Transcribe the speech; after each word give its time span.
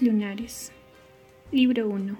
Lunares 0.00 0.72
Libro 1.52 1.90
1 1.90 2.18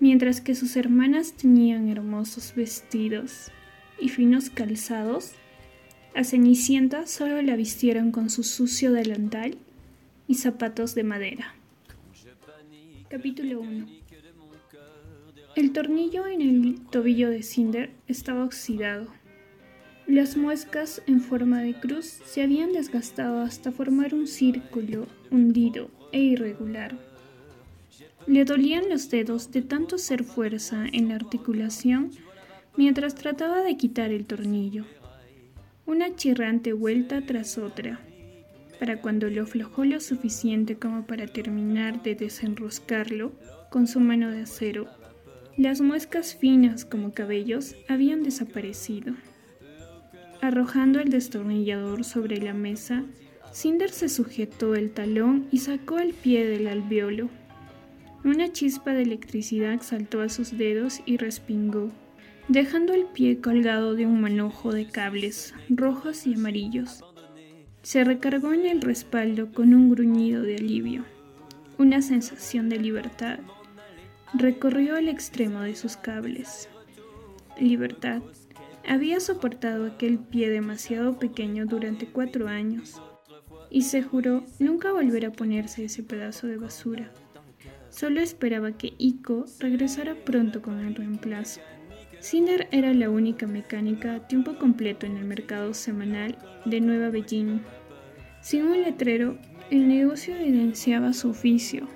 Mientras 0.00 0.40
que 0.40 0.56
sus 0.56 0.74
hermanas 0.74 1.34
tenían 1.34 1.88
hermosos 1.88 2.54
vestidos 2.56 3.52
y 4.00 4.08
finos 4.08 4.50
calzados, 4.50 5.34
a 6.16 6.24
Cenicienta 6.24 7.06
solo 7.06 7.40
la 7.42 7.54
vistieron 7.54 8.10
con 8.10 8.28
su 8.28 8.42
sucio 8.42 8.90
delantal 8.90 9.56
y 10.26 10.34
zapatos 10.34 10.96
de 10.96 11.04
madera. 11.04 11.54
Capítulo 13.08 13.60
1 13.60 13.86
El 15.54 15.72
tornillo 15.72 16.26
en 16.26 16.42
el 16.42 16.80
tobillo 16.90 17.30
de 17.30 17.44
Cinder 17.44 17.92
estaba 18.08 18.44
oxidado. 18.44 19.06
Las 20.08 20.36
muescas 20.36 21.02
en 21.06 21.20
forma 21.20 21.62
de 21.62 21.78
cruz 21.78 22.06
se 22.06 22.42
habían 22.42 22.72
desgastado 22.72 23.42
hasta 23.42 23.70
formar 23.70 24.12
un 24.12 24.26
círculo 24.26 25.06
hundido 25.30 26.01
e 26.12 26.20
irregular. 26.20 26.96
Le 28.26 28.44
dolían 28.44 28.88
los 28.88 29.10
dedos 29.10 29.50
de 29.50 29.62
tanto 29.62 29.96
hacer 29.96 30.22
fuerza 30.22 30.84
en 30.92 31.08
la 31.08 31.16
articulación 31.16 32.10
mientras 32.76 33.14
trataba 33.14 33.62
de 33.62 33.76
quitar 33.76 34.12
el 34.12 34.24
tornillo. 34.24 34.84
Una 35.86 36.14
chirrante 36.14 36.72
vuelta 36.72 37.20
tras 37.26 37.58
otra, 37.58 38.00
para 38.78 39.00
cuando 39.00 39.28
lo 39.28 39.42
aflojó 39.42 39.84
lo 39.84 40.00
suficiente 40.00 40.76
como 40.76 41.06
para 41.06 41.26
terminar 41.26 42.02
de 42.02 42.14
desenroscarlo 42.14 43.32
con 43.70 43.86
su 43.86 44.00
mano 44.00 44.30
de 44.30 44.42
acero, 44.42 44.86
las 45.56 45.80
muescas 45.80 46.34
finas 46.34 46.84
como 46.84 47.12
cabellos 47.12 47.76
habían 47.88 48.22
desaparecido. 48.22 49.14
Arrojando 50.40 50.98
el 51.00 51.10
destornillador 51.10 52.04
sobre 52.04 52.38
la 52.38 52.54
mesa, 52.54 53.04
Cinder 53.52 53.90
se 53.90 54.08
sujetó 54.08 54.74
el 54.74 54.90
talón 54.92 55.46
y 55.52 55.58
sacó 55.58 55.98
el 55.98 56.14
pie 56.14 56.46
del 56.46 56.66
alveolo. 56.68 57.28
Una 58.24 58.50
chispa 58.50 58.94
de 58.94 59.02
electricidad 59.02 59.82
saltó 59.82 60.22
a 60.22 60.30
sus 60.30 60.56
dedos 60.56 61.00
y 61.04 61.18
respingó, 61.18 61.90
dejando 62.48 62.94
el 62.94 63.04
pie 63.04 63.42
colgado 63.42 63.94
de 63.94 64.06
un 64.06 64.22
manojo 64.22 64.72
de 64.72 64.86
cables 64.86 65.54
rojos 65.68 66.26
y 66.26 66.34
amarillos. 66.34 67.04
Se 67.82 68.04
recargó 68.04 68.54
en 68.54 68.64
el 68.64 68.80
respaldo 68.80 69.52
con 69.52 69.74
un 69.74 69.90
gruñido 69.90 70.42
de 70.42 70.56
alivio. 70.56 71.04
Una 71.76 72.00
sensación 72.00 72.70
de 72.70 72.78
libertad 72.78 73.38
recorrió 74.32 74.96
el 74.96 75.10
extremo 75.10 75.60
de 75.60 75.76
sus 75.76 75.98
cables. 75.98 76.70
Libertad. 77.60 78.22
Había 78.88 79.20
soportado 79.20 79.86
aquel 79.86 80.18
pie 80.18 80.48
demasiado 80.48 81.18
pequeño 81.18 81.66
durante 81.66 82.06
cuatro 82.06 82.48
años 82.48 83.00
y 83.72 83.82
se 83.82 84.02
juró 84.02 84.44
nunca 84.58 84.92
volver 84.92 85.24
a 85.24 85.32
ponerse 85.32 85.86
ese 85.86 86.02
pedazo 86.02 86.46
de 86.46 86.58
basura. 86.58 87.10
Solo 87.88 88.20
esperaba 88.20 88.72
que 88.72 88.92
Iko 88.98 89.46
regresara 89.60 90.14
pronto 90.14 90.60
con 90.60 90.78
el 90.78 90.94
reemplazo. 90.94 91.62
Cinder 92.20 92.68
era 92.70 92.92
la 92.92 93.08
única 93.08 93.46
mecánica 93.46 94.14
a 94.14 94.28
tiempo 94.28 94.58
completo 94.58 95.06
en 95.06 95.16
el 95.16 95.24
mercado 95.24 95.72
semanal 95.72 96.36
de 96.66 96.82
Nueva 96.82 97.08
Beijing. 97.08 97.60
Sin 98.42 98.66
un 98.66 98.82
letrero, 98.82 99.38
el 99.70 99.88
negocio 99.88 100.36
evidenciaba 100.36 101.14
su 101.14 101.30
oficio 101.30 101.88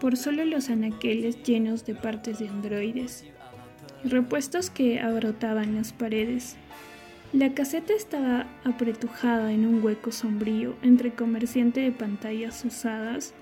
por 0.00 0.16
solo 0.16 0.44
los 0.44 0.70
anaqueles 0.70 1.42
llenos 1.42 1.84
de 1.84 1.96
partes 1.96 2.38
de 2.38 2.48
androides, 2.48 3.24
repuestos 4.04 4.70
que 4.70 5.00
abrotaban 5.00 5.74
las 5.74 5.92
paredes 5.92 6.56
la 7.32 7.52
caseta 7.52 7.92
estaba 7.92 8.46
apretujada 8.64 9.52
en 9.52 9.66
un 9.66 9.84
hueco 9.84 10.12
sombrío 10.12 10.74
entre 10.82 11.12
comerciante 11.12 11.80
de 11.80 11.92
pantallas 11.92 12.64
usadas 12.64 13.34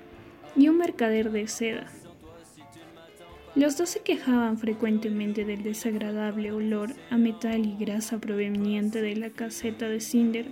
y 0.57 0.69
un 0.69 0.79
mercader 0.79 1.31
de 1.31 1.47
seda. 1.47 1.87
Los 3.55 3.79
dos 3.79 3.89
se 3.91 4.01
quejaban 4.01 4.59
frecuentemente 4.59 5.45
del 5.45 5.63
desagradable 5.63 6.51
olor 6.51 6.91
a 7.11 7.17
metal 7.17 7.65
y 7.65 7.77
grasa 7.77 8.19
proveniente 8.19 9.01
de 9.01 9.17
la 9.17 9.31
caseta 9.31 9.89
de 9.89 10.01
Cinder, 10.01 10.47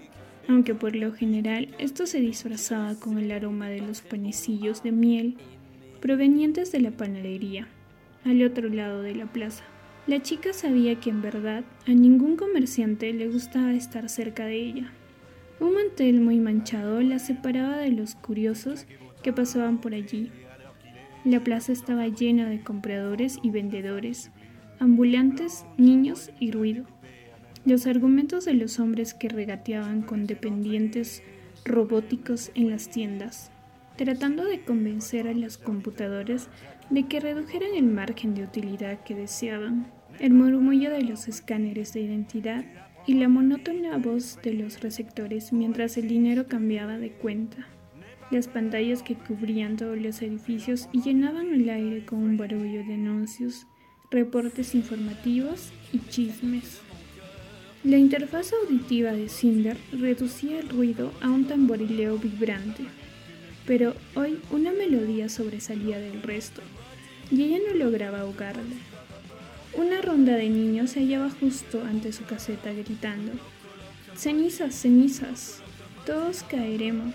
aunque 0.49 0.75
por 0.75 0.94
lo 0.94 1.12
general 1.12 1.75
esto 1.78 2.06
se 2.06 2.21
disfrazaba 2.21 2.94
con 2.94 3.19
el 3.19 3.33
aroma 3.33 3.69
de 3.69 3.81
los 3.81 4.00
panecillos 4.00 4.83
de 4.83 4.93
miel 4.93 5.37
provenientes 6.00 6.71
de 6.71 6.81
la 6.81 6.93
panadería, 6.93 7.67
al 8.25 8.43
otro 8.44 8.69
lado 8.69 9.03
de 9.03 9.17
la 9.17 9.27
plaza. 9.27 9.65
La 10.06 10.20
chica 10.20 10.53
sabía 10.53 11.00
que 11.00 11.09
en 11.09 11.22
verdad 11.22 11.65
a 11.87 11.92
ningún 11.92 12.37
comerciante 12.37 13.10
le 13.15 13.26
gustaba 13.28 13.72
estar 13.72 14.10
cerca 14.10 14.44
de 14.44 14.56
ella. 14.56 14.92
Un 15.60 15.72
mantel 15.72 16.20
muy 16.20 16.41
manchado 16.41 17.00
la 17.00 17.19
separaba 17.19 17.78
de 17.78 17.91
los 17.91 18.14
curiosos 18.14 18.87
que 19.22 19.32
pasaban 19.32 19.81
por 19.81 19.94
allí. 19.94 20.31
La 21.25 21.41
plaza 21.41 21.72
estaba 21.72 22.06
llena 22.06 22.50
de 22.50 22.62
compradores 22.62 23.38
y 23.43 23.48
vendedores, 23.48 24.31
ambulantes, 24.78 25.64
niños 25.78 26.31
y 26.38 26.50
ruido. 26.50 26.84
Los 27.64 27.87
argumentos 27.87 28.44
de 28.44 28.53
los 28.53 28.78
hombres 28.81 29.14
que 29.14 29.31
regateaban 29.31 30.03
con 30.03 30.26
dependientes 30.26 31.22
robóticos 31.64 32.50
en 32.54 32.69
las 32.69 32.91
tiendas, 32.91 33.50
tratando 33.97 34.44
de 34.44 34.60
convencer 34.60 35.28
a 35.28 35.34
los 35.34 35.56
computadores 35.56 36.49
de 36.91 37.06
que 37.06 37.21
redujeran 37.21 37.75
el 37.75 37.84
margen 37.84 38.34
de 38.34 38.43
utilidad 38.43 39.03
que 39.05 39.15
deseaban, 39.15 39.87
el 40.19 40.32
murmullo 40.32 40.91
de 40.91 41.03
los 41.03 41.28
escáneres 41.28 41.93
de 41.93 42.00
identidad 42.00 42.65
y 43.06 43.15
la 43.15 43.28
monótona 43.28 43.97
voz 43.99 44.38
de 44.43 44.55
los 44.55 44.81
receptores 44.81 45.53
mientras 45.53 45.97
el 45.97 46.09
dinero 46.09 46.47
cambiaba 46.47 46.99
de 46.99 47.12
cuenta, 47.12 47.69
las 48.31 48.49
pantallas 48.49 49.03
que 49.03 49.15
cubrían 49.15 49.77
todos 49.77 49.99
los 49.99 50.22
edificios 50.22 50.88
y 50.93 51.03
llenaban 51.03 51.53
el 51.55 51.69
aire 51.69 52.05
con 52.05 52.21
un 52.21 52.37
barullo 52.37 52.84
de 52.84 52.94
anuncios, 52.94 53.66
reportes 54.11 54.75
informativos 54.75 55.72
y 55.93 55.99
chismes. 56.09 56.81
La 57.84 57.99
interfaz 57.99 58.53
auditiva 58.53 59.12
de 59.12 59.28
Cinder 59.28 59.76
reducía 59.93 60.59
el 60.59 60.71
ruido 60.71 61.12
a 61.21 61.31
un 61.31 61.47
tamborileo 61.47 62.16
vibrante 62.16 62.84
pero 63.66 63.94
hoy 64.14 64.38
una 64.50 64.72
melodía 64.72 65.28
sobresalía 65.28 65.98
del 65.98 66.22
resto, 66.22 66.60
y 67.30 67.42
ella 67.42 67.58
no 67.66 67.75
lograba 67.75 68.20
ahogarla. 68.20 68.62
Una 69.75 70.02
ronda 70.02 70.36
de 70.36 70.48
niños 70.48 70.91
se 70.91 71.00
hallaba 71.00 71.30
justo 71.30 71.82
ante 71.82 72.12
su 72.12 72.25
caseta 72.25 72.72
gritando, 72.72 73.32
cenizas, 74.14 74.75
cenizas, 74.75 75.60
todos 76.06 76.42
caeremos. 76.44 77.14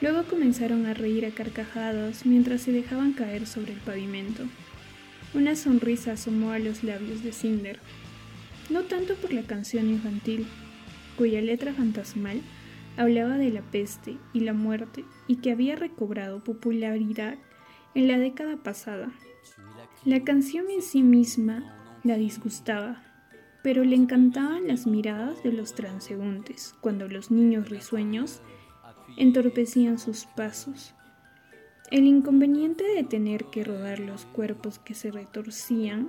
Luego 0.00 0.24
comenzaron 0.24 0.86
a 0.86 0.94
reír 0.94 1.26
a 1.26 1.30
carcajadas 1.30 2.24
mientras 2.24 2.62
se 2.62 2.72
dejaban 2.72 3.12
caer 3.12 3.46
sobre 3.46 3.72
el 3.72 3.80
pavimento. 3.80 4.44
Una 5.34 5.56
sonrisa 5.56 6.12
asomó 6.12 6.52
a 6.52 6.58
los 6.58 6.82
labios 6.82 7.22
de 7.22 7.32
Cinder, 7.32 7.78
no 8.70 8.82
tanto 8.82 9.14
por 9.14 9.32
la 9.32 9.42
canción 9.42 9.88
infantil, 9.88 10.46
cuya 11.16 11.40
letra 11.42 11.74
fantasmal 11.74 12.40
hablaba 12.98 13.38
de 13.38 13.50
la 13.50 13.62
peste 13.62 14.18
y 14.32 14.40
la 14.40 14.52
muerte 14.52 15.04
y 15.28 15.36
que 15.36 15.52
había 15.52 15.76
recobrado 15.76 16.42
popularidad 16.42 17.36
en 17.94 18.08
la 18.08 18.18
década 18.18 18.56
pasada. 18.56 19.10
La 20.04 20.24
canción 20.24 20.68
en 20.68 20.82
sí 20.82 21.02
misma 21.02 21.98
la 22.02 22.16
disgustaba, 22.16 23.02
pero 23.62 23.84
le 23.84 23.94
encantaban 23.96 24.66
las 24.66 24.86
miradas 24.86 25.42
de 25.42 25.52
los 25.52 25.74
transeúntes 25.74 26.74
cuando 26.80 27.08
los 27.08 27.30
niños 27.30 27.70
risueños 27.70 28.42
entorpecían 29.16 29.98
sus 29.98 30.26
pasos. 30.26 30.94
El 31.90 32.04
inconveniente 32.04 32.84
de 32.84 33.04
tener 33.04 33.44
que 33.46 33.64
rodar 33.64 34.00
los 34.00 34.26
cuerpos 34.26 34.78
que 34.80 34.94
se 34.94 35.10
retorcían 35.10 36.08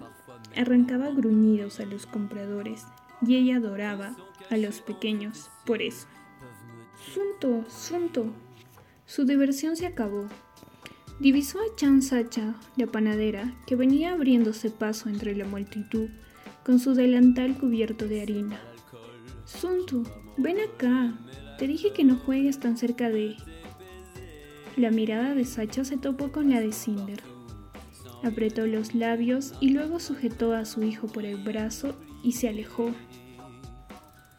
arrancaba 0.56 1.10
gruñidos 1.10 1.80
a 1.80 1.86
los 1.86 2.06
compradores 2.06 2.86
y 3.26 3.36
ella 3.36 3.58
adoraba 3.58 4.16
a 4.50 4.58
los 4.58 4.82
pequeños 4.82 5.50
por 5.66 5.82
eso. 5.82 6.08
Sunto, 7.02 7.64
Sunto. 7.70 8.26
Su 9.06 9.26
diversión 9.26 9.76
se 9.76 9.88
acabó. 9.88 10.28
Divisó 11.20 11.60
a 11.60 11.76
Chan 11.76 12.02
Sacha, 12.02 12.56
la 12.76 12.88
panadera, 12.88 13.56
que 13.66 13.76
venía 13.76 14.12
abriéndose 14.14 14.70
paso 14.70 15.10
entre 15.10 15.36
la 15.36 15.46
multitud, 15.46 16.10
con 16.64 16.80
su 16.80 16.94
delantal 16.94 17.58
cubierto 17.58 18.08
de 18.08 18.22
harina. 18.22 18.60
Sunto, 19.46 20.04
ven 20.38 20.58
acá. 20.60 21.18
Te 21.58 21.68
dije 21.68 21.94
que 21.94 22.04
no 22.04 22.18
juegues 22.18 22.60
tan 22.60 22.78
cerca 22.78 23.10
de... 23.10 23.36
La 24.78 24.92
mirada 24.92 25.34
de 25.34 25.46
Sacha 25.46 25.84
se 25.84 25.98
topó 25.98 26.32
con 26.32 26.50
la 26.50 26.60
de 26.60 26.72
Cinder. 26.72 27.22
Apretó 28.24 28.68
los 28.68 28.94
labios 28.94 29.54
y 29.60 29.70
luego 29.72 30.00
sujetó 30.00 30.54
a 30.54 30.66
su 30.66 30.84
hijo 30.84 31.08
por 31.08 31.26
el 31.26 31.38
brazo 31.44 31.96
y 32.24 32.34
se 32.34 32.50
alejó. 32.50 32.92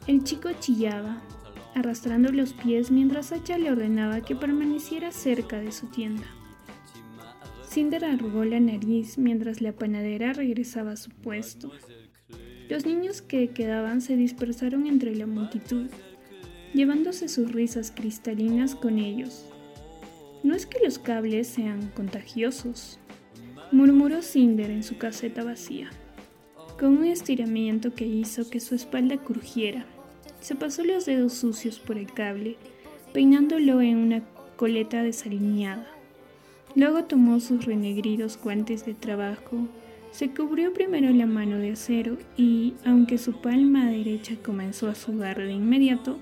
El 0.07 0.25
chico 0.25 0.51
chillaba, 0.61 1.23
arrastrando 1.75 2.33
los 2.33 2.53
pies 2.53 2.91
mientras 2.91 3.27
Sacha 3.27 3.59
le 3.59 3.71
ordenaba 3.71 4.21
que 4.21 4.37
permaneciera 4.37 5.13
cerca 5.13 5.61
de 5.61 5.73
su 5.73 5.87
tienda. 5.87 6.27
Cinder 7.69 8.05
arrugó 8.05 8.45
la 8.45 8.59
nariz 8.59 9.17
mientras 9.17 9.61
la 9.61 9.73
panadera 9.73 10.33
regresaba 10.33 10.93
a 10.93 10.97
su 10.97 11.11
puesto. 11.11 11.71
Los 12.69 12.85
niños 12.85 13.23
que 13.23 13.49
quedaban 13.49 14.01
se 14.01 14.17
dispersaron 14.17 14.87
entre 14.87 15.15
la 15.15 15.27
multitud, 15.27 15.87
llevándose 16.75 17.29
sus 17.29 17.53
risas 17.53 17.93
cristalinas 17.93 18.75
con 18.75 18.99
ellos. 18.99 19.47
No 20.43 20.55
es 20.55 20.67
que 20.67 20.79
los 20.85 20.99
cables 20.99 21.47
sean 21.47 21.91
contagiosos, 21.95 22.99
murmuró 23.73 24.23
Cinder 24.23 24.71
en 24.71 24.83
su 24.83 24.99
caseta 24.99 25.45
vacía, 25.45 25.91
con 26.79 26.99
un 26.99 27.05
estiramiento 27.05 27.95
que 27.95 28.07
hizo 28.07 28.49
que 28.51 28.59
su 28.59 28.75
espalda 28.75 29.19
crujiera. 29.19 29.87
Se 30.41 30.55
pasó 30.55 30.85
los 30.85 31.07
dedos 31.07 31.35
sucios 31.35 31.79
por 31.79 31.99
el 31.99 32.13
cable, 32.13 32.57
peinándolo 33.13 33.81
en 33.81 33.97
una 33.97 34.23
coleta 34.57 35.03
desalineada. 35.03 35.87
Luego 36.75 37.05
tomó 37.05 37.41
sus 37.41 37.65
renegridos 37.65 38.39
guantes 38.43 38.87
de 38.87 38.95
trabajo, 38.95 39.69
se 40.13 40.31
cubrió 40.31 40.73
primero 40.73 41.11
la 41.11 41.27
mano 41.27 41.59
de 41.59 41.73
acero 41.73 42.17
y, 42.37 42.75
aunque 42.85 43.19
su 43.19 43.41
palma 43.41 43.91
derecha 43.91 44.35
comenzó 44.45 44.89
a 44.89 44.95
sudar 44.95 45.39
de 45.39 45.53
inmediato, 45.53 46.19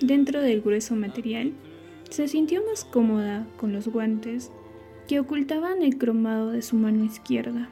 dentro 0.00 0.40
del 0.40 0.60
grueso 0.60 0.96
material, 0.96 1.52
se 2.10 2.28
sintió 2.28 2.62
más 2.68 2.84
cómoda 2.84 3.46
con 3.56 3.72
los 3.72 3.88
guantes 3.88 4.50
que 5.08 5.20
ocultaban 5.20 5.82
el 5.82 5.98
cromado 5.98 6.50
de 6.50 6.62
su 6.62 6.76
mano 6.76 7.04
izquierda. 7.04 7.68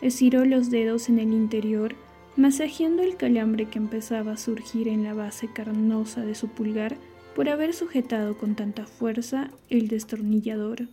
Estiró 0.00 0.44
los 0.44 0.70
dedos 0.70 1.08
en 1.08 1.18
el 1.18 1.32
interior, 1.32 1.94
masajeando 2.36 3.02
el 3.02 3.16
calambre 3.16 3.66
que 3.66 3.78
empezaba 3.78 4.32
a 4.32 4.36
surgir 4.36 4.88
en 4.88 5.04
la 5.04 5.14
base 5.14 5.48
carnosa 5.52 6.24
de 6.24 6.34
su 6.34 6.48
pulgar 6.48 6.96
por 7.34 7.48
haber 7.48 7.74
sujetado 7.74 8.36
con 8.36 8.54
tanta 8.54 8.86
fuerza 8.86 9.50
el 9.68 9.88
destornillador 9.88 10.88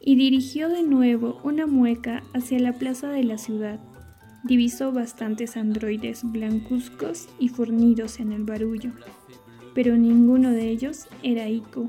y 0.00 0.16
dirigió 0.16 0.68
de 0.68 0.82
nuevo 0.82 1.40
una 1.44 1.66
mueca 1.66 2.22
hacia 2.34 2.58
la 2.58 2.74
plaza 2.74 3.08
de 3.08 3.24
la 3.24 3.38
ciudad. 3.38 3.80
Divisó 4.42 4.92
bastantes 4.92 5.56
androides 5.56 6.20
blancuzcos 6.22 7.28
y 7.38 7.48
fornidos 7.48 8.20
en 8.20 8.32
el 8.32 8.44
barullo, 8.44 8.92
pero 9.74 9.96
ninguno 9.96 10.50
de 10.50 10.68
ellos 10.68 11.06
era 11.22 11.48
Ico. 11.48 11.86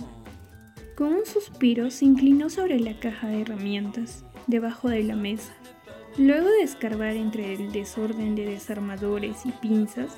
Con 0.95 1.09
un 1.09 1.25
suspiro 1.25 1.91
se 1.91 2.05
inclinó 2.05 2.49
sobre 2.49 2.79
la 2.79 2.97
caja 2.97 3.27
de 3.27 3.41
herramientas, 3.41 4.23
debajo 4.47 4.87
de 4.87 5.03
la 5.03 5.17
mesa. 5.17 5.53
Luego 6.17 6.47
de 6.47 6.61
escarbar 6.61 7.17
entre 7.17 7.53
el 7.53 7.73
desorden 7.73 8.35
de 8.35 8.45
desarmadores 8.45 9.45
y 9.45 9.51
pinzas, 9.51 10.17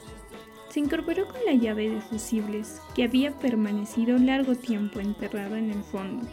se 0.69 0.79
incorporó 0.79 1.27
con 1.27 1.43
la 1.45 1.53
llave 1.53 1.89
de 1.89 2.01
fusibles 2.01 2.79
que 2.93 3.03
había 3.03 3.31
permanecido 3.39 4.17
largo 4.19 4.53
tiempo 4.53 4.99
enterrada 4.99 5.57
en 5.57 5.71
el 5.71 5.81
fondo. 5.81 6.27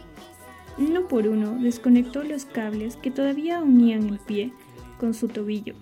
Uno 0.77 1.07
por 1.07 1.27
uno 1.27 1.57
desconectó 1.59 2.23
los 2.23 2.45
cables 2.45 2.95
que 2.97 3.09
todavía 3.09 3.63
unían 3.63 4.07
el 4.09 4.19
pie 4.19 4.51
con 4.99 5.15
su 5.15 5.29
tobillo 5.29 5.73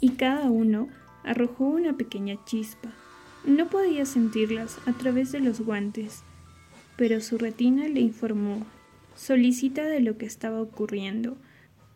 y 0.00 0.10
cada 0.10 0.50
uno 0.50 0.88
arrojó 1.24 1.64
una 1.64 1.94
pequeña 1.94 2.36
chispa. 2.44 2.90
No 3.46 3.70
podía 3.70 4.04
sentirlas 4.04 4.78
a 4.86 4.92
través 4.92 5.32
de 5.32 5.40
los 5.40 5.62
guantes, 5.62 6.24
pero 6.96 7.22
su 7.22 7.38
retina 7.38 7.88
le 7.88 8.00
informó, 8.00 8.66
solicita 9.16 9.84
de 9.84 10.00
lo 10.00 10.18
que 10.18 10.26
estaba 10.26 10.60
ocurriendo, 10.60 11.38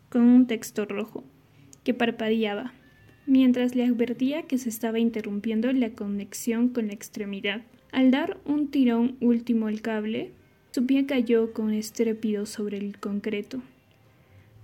con 0.09 0.23
un 0.23 0.47
texto 0.47 0.87
rojo, 0.87 1.25
que 1.85 1.95
parpadeaba, 1.95 2.73
mientras 3.27 3.75
le 3.75 3.85
advertía 3.85 4.43
que 4.43 4.59
se 4.59 4.69
estaba 4.69 4.99
interrumpiendo 4.99 5.73
la 5.73 5.91
conexión 5.91 6.69
con 6.69 6.89
la 6.89 6.95
extremidad. 6.95 7.63
Al 7.93 8.11
dar 8.11 8.39
un 8.45 8.69
tirón 8.69 9.17
último 9.21 9.69
al 9.69 9.81
cable, 9.81 10.33
su 10.73 10.87
pie 10.87 11.07
cayó 11.07 11.53
con 11.53 11.73
estrépito 11.73 12.47
sobre 12.47 12.79
el 12.79 12.99
concreto. 12.99 13.63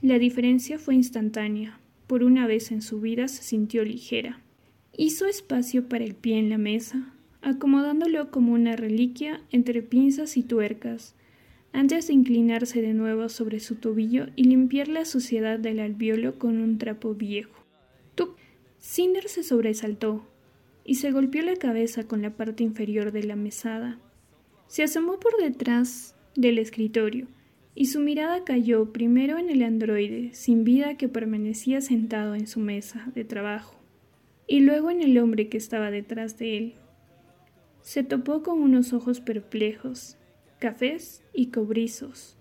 La 0.03 0.19
diferencia 0.19 0.79
fue 0.79 0.95
instantánea. 0.95 1.79
Por 2.07 2.25
una 2.25 2.47
vez 2.47 2.73
en 2.73 2.83
su 2.83 3.01
vida 3.01 3.29
se 3.29 3.45
sintió 3.45 3.85
ligera. 3.85 4.41
Hizo 4.97 5.27
espacio 5.27 5.89
para 5.89 6.05
el 6.05 6.15
pie 6.15 6.39
en 6.39 6.51
la 6.51 6.59
mesa, 6.59 7.15
acomodándolo 7.43 8.31
como 8.31 8.53
una 8.53 8.75
reliquia 8.75 9.41
entre 9.53 9.83
pinzas 9.83 10.37
y 10.37 10.43
tuercas, 10.43 11.15
antes 11.73 12.09
de 12.09 12.15
inclinarse 12.15 12.83
de 12.83 12.95
nuevo 12.95 13.29
sobre 13.29 13.61
su 13.61 13.77
tobillo 13.77 14.27
y 14.37 14.45
limpiar 14.45 14.89
la 14.89 15.05
suciedad 15.05 15.59
del 15.59 15.81
albiolo 15.81 16.39
con 16.39 16.59
un 16.59 16.79
trapo 16.79 17.15
viejo. 17.15 17.65
¡Tup! 18.15 18.37
Cinder 18.79 19.29
se 19.29 19.43
sobresaltó 19.43 20.27
y 20.85 20.97
se 20.97 21.13
golpeó 21.13 21.43
la 21.43 21.57
cabeza 21.57 22.05
con 22.05 22.23
la 22.23 22.31
parte 22.31 22.65
inferior 22.65 23.13
de 23.13 23.23
la 23.23 23.37
mesada. 23.37 23.99
Se 24.67 24.83
asomó 24.83 25.21
por 25.21 25.37
detrás 25.37 26.15
del 26.35 26.59
escritorio 26.59 27.27
y 27.75 27.87
su 27.87 28.01
mirada 28.01 28.45
cayó 28.45 28.93
primero 28.93 29.39
en 29.39 29.51
el 29.51 29.63
androide 29.63 30.31
sin 30.33 30.65
vida 30.65 30.97
que 30.97 31.09
permanecía 31.09 31.81
sentado 31.81 32.35
en 32.35 32.47
su 32.47 32.61
mesa 32.61 33.11
de 33.15 33.25
trabajo 33.25 33.81
y 34.47 34.61
luego 34.61 34.91
en 34.91 35.03
el 35.03 35.17
hombre 35.19 35.49
que 35.49 35.57
estaba 35.57 35.91
detrás 35.91 36.37
de 36.39 36.59
él. 36.59 36.75
Se 37.83 38.03
topó 38.03 38.43
con 38.43 38.61
unos 38.61 38.93
ojos 38.93 39.21
perplejos, 39.21 40.19
cafés 40.61 41.25
y 41.35 41.47
cobrizos, 41.47 42.37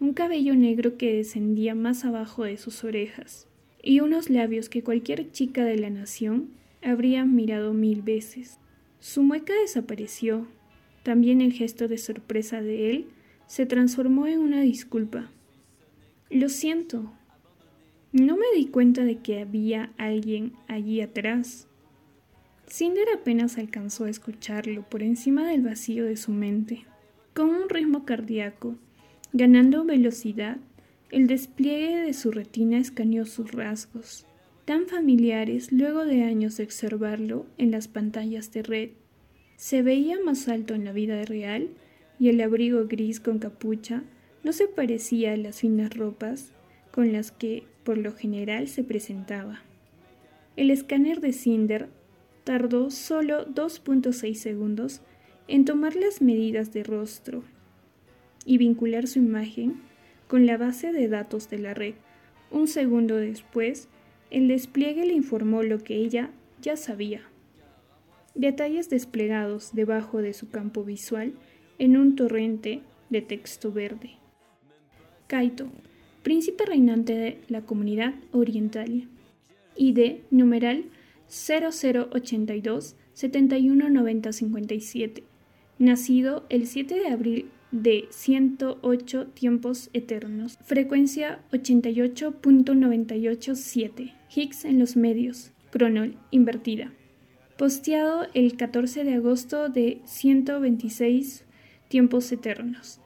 un 0.00 0.14
cabello 0.14 0.54
negro 0.54 0.96
que 0.96 1.14
descendía 1.14 1.74
más 1.74 2.06
abajo 2.06 2.44
de 2.44 2.56
sus 2.56 2.84
orejas 2.84 3.48
y 3.82 4.00
unos 4.00 4.30
labios 4.30 4.70
que 4.70 4.82
cualquier 4.82 5.30
chica 5.30 5.64
de 5.64 5.76
la 5.76 5.90
nación 5.90 6.48
habría 6.82 7.26
mirado 7.26 7.74
mil 7.74 8.00
veces. 8.00 8.58
Su 9.00 9.22
mueca 9.22 9.52
desapareció 9.60 10.46
también 11.04 11.42
el 11.42 11.52
gesto 11.52 11.86
de 11.86 11.98
sorpresa 11.98 12.62
de 12.62 12.90
él 12.90 13.06
se 13.46 13.66
transformó 13.66 14.26
en 14.26 14.38
una 14.38 14.62
disculpa. 14.62 15.30
Lo 16.30 16.48
siento. 16.48 17.12
No 18.10 18.36
me 18.38 18.46
di 18.56 18.66
cuenta 18.66 19.04
de 19.04 19.18
que 19.18 19.40
había 19.40 19.92
alguien 19.98 20.54
allí 20.66 21.02
atrás. 21.02 21.68
Cinder 22.68 23.06
apenas 23.14 23.58
alcanzó 23.58 24.04
a 24.04 24.10
escucharlo 24.10 24.88
por 24.88 25.02
encima 25.02 25.46
del 25.46 25.60
vacío 25.60 26.06
de 26.06 26.16
su 26.16 26.32
mente. 26.32 26.86
Con 27.34 27.50
un 27.50 27.68
ritmo 27.68 28.04
cardíaco, 28.04 28.76
ganando 29.32 29.84
velocidad, 29.84 30.56
el 31.10 31.26
despliegue 31.26 32.00
de 32.00 32.14
su 32.14 32.30
retina 32.30 32.78
escaneó 32.78 33.26
sus 33.26 33.52
rasgos, 33.52 34.26
tan 34.64 34.86
familiares 34.86 35.72
luego 35.72 36.04
de 36.04 36.22
años 36.22 36.56
de 36.56 36.64
observarlo 36.64 37.46
en 37.58 37.70
las 37.70 37.88
pantallas 37.88 38.52
de 38.52 38.62
red 38.62 38.90
se 39.56 39.82
veía 39.82 40.18
más 40.24 40.48
alto 40.48 40.74
en 40.74 40.84
la 40.84 40.92
vida 40.92 41.22
real 41.24 41.70
y 42.18 42.28
el 42.28 42.40
abrigo 42.40 42.86
gris 42.86 43.20
con 43.20 43.38
capucha 43.38 44.02
no 44.42 44.52
se 44.52 44.66
parecía 44.66 45.32
a 45.32 45.36
las 45.36 45.60
finas 45.60 45.96
ropas 45.96 46.52
con 46.90 47.12
las 47.12 47.30
que 47.32 47.64
por 47.82 47.98
lo 47.98 48.12
general 48.12 48.68
se 48.68 48.84
presentaba. 48.84 49.62
El 50.56 50.70
escáner 50.70 51.20
de 51.20 51.32
Cinder 51.32 51.88
tardó 52.44 52.90
solo 52.90 53.46
2.6 53.46 54.34
segundos 54.34 55.00
en 55.48 55.64
tomar 55.64 55.96
las 55.96 56.22
medidas 56.22 56.72
de 56.72 56.82
rostro 56.82 57.42
y 58.44 58.58
vincular 58.58 59.06
su 59.06 59.18
imagen 59.18 59.80
con 60.28 60.46
la 60.46 60.56
base 60.56 60.92
de 60.92 61.08
datos 61.08 61.50
de 61.50 61.58
la 61.58 61.74
red. 61.74 61.94
Un 62.50 62.68
segundo 62.68 63.16
después, 63.16 63.88
el 64.30 64.48
despliegue 64.48 65.06
le 65.06 65.14
informó 65.14 65.62
lo 65.62 65.78
que 65.78 65.96
ella 65.96 66.30
ya 66.60 66.76
sabía 66.76 67.22
detalles 68.34 68.90
desplegados 68.90 69.70
debajo 69.74 70.20
de 70.20 70.34
su 70.34 70.50
campo 70.50 70.84
visual 70.84 71.32
en 71.78 71.96
un 71.96 72.16
torrente 72.16 72.82
de 73.10 73.22
texto 73.22 73.70
verde. 73.72 74.10
Kaito, 75.26 75.70
príncipe 76.22 76.66
reinante 76.66 77.14
de 77.14 77.40
la 77.48 77.62
comunidad 77.62 78.12
oriental. 78.32 79.08
ID 79.76 80.18
numeral 80.30 80.84
0082 81.28 82.94
719057. 83.14 85.24
Nacido 85.78 86.46
el 86.48 86.66
7 86.66 86.94
de 86.94 87.08
abril 87.08 87.50
de 87.70 88.06
108 88.10 89.26
tiempos 89.28 89.90
eternos. 89.92 90.58
Frecuencia 90.64 91.40
88.987. 91.52 94.14
Higgs 94.34 94.64
en 94.64 94.78
los 94.78 94.96
medios. 94.96 95.52
Cronol 95.70 96.16
invertida 96.30 96.90
posteado 97.56 98.26
el 98.34 98.56
14 98.56 99.04
de 99.04 99.14
agosto 99.14 99.68
de 99.68 100.00
126 100.04 101.44
tiempos 101.88 102.30
eternos. 102.32 103.00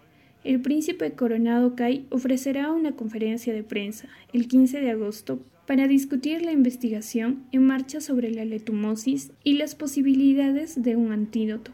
El 0.45 0.63
príncipe 0.63 1.13
coronado 1.13 1.75
Kai 1.75 2.07
ofrecerá 2.11 2.73
una 2.73 2.93
conferencia 2.93 3.53
de 3.53 3.63
prensa 3.63 4.09
el 4.33 4.49
15 4.49 4.81
de 4.81 4.91
agosto 4.91 5.41
para 5.67 5.87
discutir 5.87 6.43
la 6.43 6.53
investigación 6.53 7.45
en 7.53 7.67
marcha 7.67 8.01
sobre 8.01 8.31
la 8.31 8.47
letumosis 8.47 9.33
y 9.45 9.55
las 9.55 9.75
posibilidades 9.75 10.83
de 10.83 10.97
un 10.97 11.13
antídoto. 11.13 11.73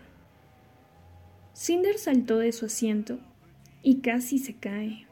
Cinder 1.54 1.98
saltó 1.98 2.38
de 2.38 2.52
su 2.52 2.66
asiento 2.66 3.18
y 3.82 4.00
casi 4.00 4.38
se 4.38 4.54
cae. 4.54 5.06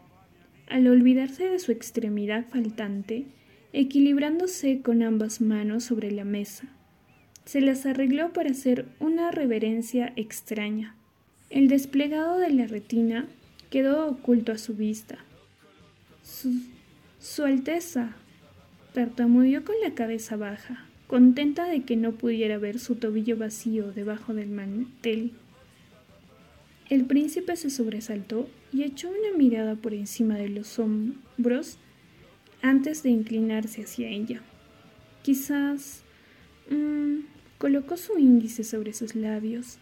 Al 0.69 0.89
olvidarse 0.89 1.49
de 1.49 1.59
su 1.59 1.71
extremidad 1.71 2.47
faltante, 2.49 3.27
equilibrándose 3.73 4.83
con 4.83 5.03
ambas 5.03 5.41
manos 5.41 5.85
sobre 5.85 6.11
la 6.11 6.25
mesa, 6.25 6.69
se 7.45 7.61
las 7.61 7.87
arregló 7.87 8.33
para 8.33 8.51
hacer 8.51 8.87
una 9.01 9.31
reverencia 9.31 10.13
extraña. 10.17 10.97
El 11.51 11.69
desplegado 11.69 12.39
de 12.39 12.51
la 12.51 12.67
retina 12.67 13.27
quedó 13.71 14.09
oculto 14.09 14.53
a 14.53 14.59
su 14.59 14.75
vista. 14.75 15.19
Su, 16.23 17.45
Alteza 17.45 18.17
tartamudeó 18.95 19.65
con 19.65 19.75
la 19.83 19.95
cabeza 19.95 20.37
baja, 20.37 20.87
contenta 21.07 21.67
de 21.67 21.83
que 21.83 21.97
no 21.97 22.13
pudiera 22.13 22.59
ver 22.59 22.79
su 22.79 22.97
tobillo 22.97 23.37
vacío 23.37 23.93
debajo 23.93 24.35
del 24.35 24.51
mantel. 24.51 25.33
El 26.89 27.05
príncipe 27.07 27.57
se 27.57 27.71
sobresaltó 27.71 28.49
y 28.73 28.83
echó 28.83 29.09
una 29.09 29.37
mirada 29.37 29.77
por 29.77 29.95
encima 29.95 30.37
de 30.37 30.49
los 30.49 30.79
hombros 30.79 31.79
antes 32.61 33.03
de 33.03 33.11
inclinarse 33.11 33.83
hacia 33.83 34.09
ella. 34.09 34.43
Quizás 35.23 36.03
mmm, 36.71 37.21
colocó 37.59 37.97
su 37.97 38.19
índice 38.19 38.65
sobre 38.65 38.93
sus 38.93 39.15
labios. 39.15 39.79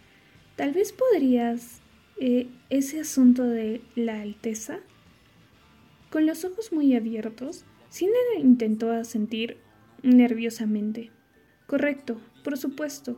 Tal 0.57 0.73
vez 0.73 0.93
podrías... 0.93 1.81
Eh, 2.23 2.49
ese 2.69 3.01
asunto 3.01 3.45
de 3.45 3.81
la 3.97 4.21
Alteza. 4.21 4.81
Con 6.11 6.27
los 6.27 6.45
ojos 6.45 6.71
muy 6.71 6.95
abiertos, 6.95 7.65
Cinder 7.91 8.15
intentó 8.39 8.91
asentir 8.93 9.57
nerviosamente. 10.03 11.11
Correcto, 11.67 12.21
por 12.45 12.59
supuesto. 12.59 13.17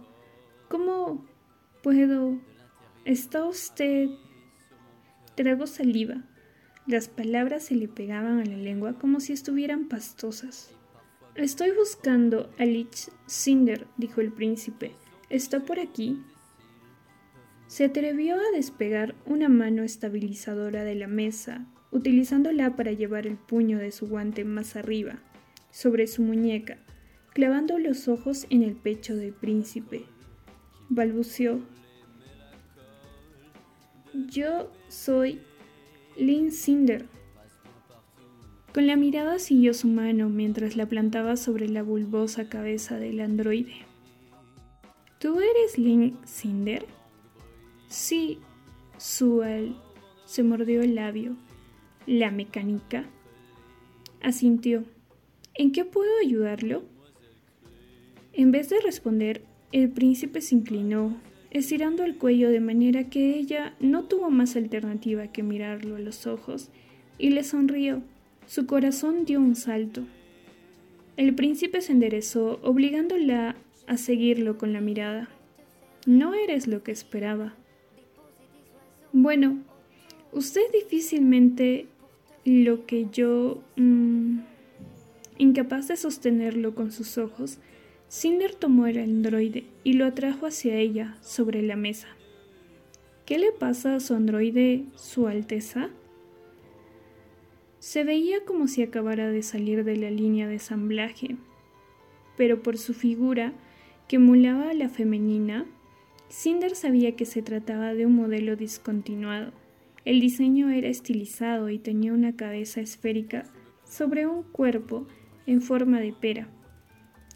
¿Cómo 0.69 1.27
puedo? 1.83 2.39
¿Está 3.05 3.45
usted? 3.45 4.11
Tragó 5.35 5.67
saliva. 5.67 6.23
Las 6.87 7.09
palabras 7.09 7.65
se 7.65 7.75
le 7.75 7.89
pegaban 7.89 8.39
a 8.39 8.45
la 8.45 8.57
lengua 8.57 8.93
como 8.99 9.19
si 9.19 9.33
estuvieran 9.33 9.89
pastosas. 9.89 10.71
Estoy 11.35 11.73
buscando 11.73 12.49
a 12.59 12.65
Lich 12.65 13.11
Cinder, 13.27 13.89
dijo 13.97 14.21
el 14.21 14.33
príncipe. 14.33 14.93
¿Está 15.31 15.61
por 15.61 15.81
aquí? 15.81 16.23
Se 17.67 17.87
atrevió 17.87 18.37
a 18.37 18.55
despegar 18.55 19.17
una 19.27 19.49
mano 19.49 19.83
estabilizadora 19.83 20.85
de 20.85 20.95
la 20.95 21.09
mesa, 21.09 21.67
utilizándola 21.91 22.77
para 22.77 22.93
llevar 22.93 23.27
el 23.27 23.37
puño 23.37 23.79
de 23.79 23.91
su 23.91 24.07
guante 24.07 24.45
más 24.45 24.77
arriba, 24.77 25.19
sobre 25.71 26.07
su 26.07 26.23
muñeca, 26.23 26.79
clavando 27.33 27.81
los 27.81 28.07
ojos 28.07 28.47
en 28.51 28.63
el 28.63 28.77
pecho 28.77 29.17
del 29.17 29.33
príncipe. 29.33 30.05
Balbuceó. 30.89 31.61
Yo 34.15 34.71
soy 34.89 35.41
Lynn 36.19 36.53
Cinder. 36.53 37.07
Con 38.75 38.87
la 38.87 38.97
mirada 38.97 39.39
siguió 39.39 39.73
su 39.73 39.89
mano 39.89 40.29
mientras 40.29 40.77
la 40.77 40.85
plantaba 40.85 41.37
sobre 41.37 41.67
la 41.67 41.83
bulbosa 41.83 42.51
cabeza 42.51 42.99
del 42.99 43.21
androide. 43.21 43.87
¿Tú 45.19 45.41
eres 45.41 45.79
Lynn 45.79 46.19
Cinder? 46.27 46.85
Sí, 47.89 48.39
Sual 48.99 49.77
se 50.27 50.43
mordió 50.43 50.83
el 50.83 50.95
labio. 50.95 51.35
¿La 52.07 52.31
mecánica? 52.31 53.07
Asintió. 54.21 54.85
¿En 55.55 55.73
qué 55.73 55.87
puedo 55.87 56.11
ayudarlo? 56.23 56.83
En 58.35 58.53
vez 58.53 58.69
de 58.69 58.79
responder, 58.81 59.43
el 59.73 59.91
príncipe 59.91 60.43
se 60.43 60.55
inclinó, 60.55 61.17
estirando 61.53 62.03
el 62.03 62.17
cuello 62.17 62.49
de 62.49 62.61
manera 62.61 63.11
que 63.11 63.37
ella 63.37 63.75
no 63.79 64.05
tuvo 64.05 64.31
más 64.31 64.57
alternativa 64.57 65.29
que 65.29 65.43
mirarlo 65.43 65.97
a 65.97 66.01
los 66.01 66.27
ojos, 66.27 66.71
y 67.19 67.31
le 67.31 67.45
sonrió. 67.45 68.03
Su 68.47 68.67
corazón 68.67 69.27
dio 69.27 69.39
un 69.39 69.55
salto. 69.55 70.03
El 71.17 71.35
príncipe 71.35 71.83
se 71.83 71.93
enderezó, 71.93 72.59
obligándola 72.63 73.55
a 73.87 73.97
seguirlo 73.99 74.57
con 74.57 74.73
la 74.73 74.81
mirada. 74.81 75.29
No 76.07 76.35
eres 76.35 76.67
lo 76.67 76.83
que 76.83 76.91
esperaba. 76.91 77.55
Bueno, 79.13 79.59
usted 80.33 80.63
difícilmente 80.73 81.87
lo 82.45 82.87
que 82.87 83.07
yo... 83.13 83.63
Mm, 83.77 84.41
incapaz 85.39 85.89
de 85.89 85.97
sostenerlo 85.97 86.75
con 86.75 86.93
sus 86.93 87.19
ojos, 87.19 87.59
Cinder 88.15 88.55
tomó 88.55 88.87
el 88.89 88.99
androide 88.99 89.65
y 89.85 89.95
lo 89.95 90.05
atrajo 90.05 90.45
hacia 90.45 90.77
ella 90.77 91.17
sobre 91.23 91.63
la 91.63 91.77
mesa. 91.77 92.09
¿Qué 93.25 93.39
le 93.39 93.53
pasa 93.53 93.95
a 93.95 94.01
su 94.01 94.13
androide, 94.13 94.85
Su 94.97 95.29
Alteza? 95.29 95.89
Se 97.79 98.05
veía 98.05 98.45
como 98.45 98.69
si 98.69 98.83
acabara 98.83 99.31
de 99.31 99.43
salir 99.43 99.83
de 99.83 99.97
la 99.97 100.11
línea 100.11 100.47
de 100.47 100.53
ensamblaje, 100.53 101.37
pero 102.37 102.63
por 102.63 102.77
su 102.77 102.93
figura, 102.93 103.55
que 104.09 104.17
emulaba 104.17 104.69
a 104.69 104.75
la 104.75 104.91
femenina, 104.91 105.65
Cinder 106.29 106.77
sabía 106.77 107.17
que 107.17 107.25
se 107.25 107.41
trataba 107.41 107.95
de 107.95 108.05
un 108.05 108.15
modelo 108.15 108.57
discontinuado. 108.57 109.53
El 110.05 110.21
diseño 110.21 110.69
era 110.69 110.89
estilizado 110.89 111.71
y 111.71 111.79
tenía 111.79 112.13
una 112.13 112.37
cabeza 112.37 112.83
esférica 112.83 113.45
sobre 113.87 114.27
un 114.27 114.43
cuerpo 114.43 115.07
en 115.47 115.63
forma 115.63 115.99
de 115.99 116.13
pera 116.13 116.51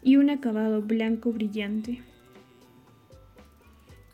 y 0.01 0.17
un 0.17 0.29
acabado 0.29 0.81
blanco 0.81 1.31
brillante. 1.31 2.01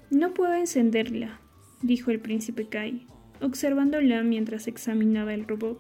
No 0.10 0.34
puedo 0.34 0.54
encenderla, 0.54 1.40
dijo 1.82 2.12
el 2.12 2.20
príncipe 2.20 2.68
Kai, 2.68 3.08
observándola 3.42 4.24
mientras 4.24 4.68
examinaba 4.68 5.34
el 5.34 5.48
robot. 5.48 5.80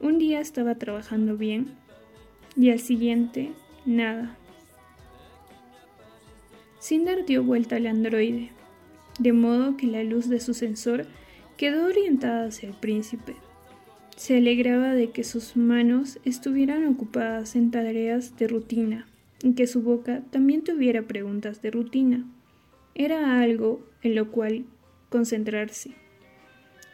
Un 0.00 0.18
día 0.18 0.40
estaba 0.40 0.74
trabajando 0.74 1.36
bien 1.36 1.68
y 2.56 2.70
al 2.70 2.80
siguiente 2.80 3.52
nada. 3.84 4.36
Cinder 6.80 7.24
dio 7.24 7.42
vuelta 7.42 7.76
al 7.76 7.86
androide, 7.86 8.50
de 9.18 9.32
modo 9.32 9.76
que 9.76 9.86
la 9.86 10.04
luz 10.04 10.28
de 10.28 10.40
su 10.40 10.54
sensor 10.54 11.06
quedó 11.56 11.86
orientada 11.86 12.46
hacia 12.46 12.68
el 12.68 12.74
príncipe. 12.74 13.36
Se 14.16 14.38
alegraba 14.38 14.94
de 14.94 15.10
que 15.10 15.24
sus 15.24 15.56
manos 15.56 16.18
estuvieran 16.24 16.86
ocupadas 16.86 17.54
en 17.54 17.70
tareas 17.70 18.36
de 18.38 18.48
rutina 18.48 19.06
y 19.42 19.52
que 19.52 19.66
su 19.66 19.82
boca 19.82 20.22
también 20.30 20.64
tuviera 20.64 21.02
preguntas 21.02 21.60
de 21.60 21.70
rutina. 21.70 22.24
Era 22.94 23.42
algo 23.42 23.86
en 24.02 24.14
lo 24.14 24.32
cual 24.32 24.64
concentrarse 25.10 25.90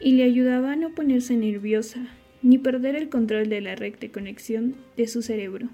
y 0.00 0.14
le 0.14 0.24
ayudaba 0.24 0.72
a 0.72 0.76
no 0.76 0.96
ponerse 0.96 1.36
nerviosa 1.36 2.08
ni 2.42 2.58
perder 2.58 2.96
el 2.96 3.08
control 3.08 3.48
de 3.48 3.60
la 3.60 3.76
recta 3.76 4.08
conexión 4.08 4.74
de 4.96 5.06
su 5.06 5.22
cerebro. 5.22 5.68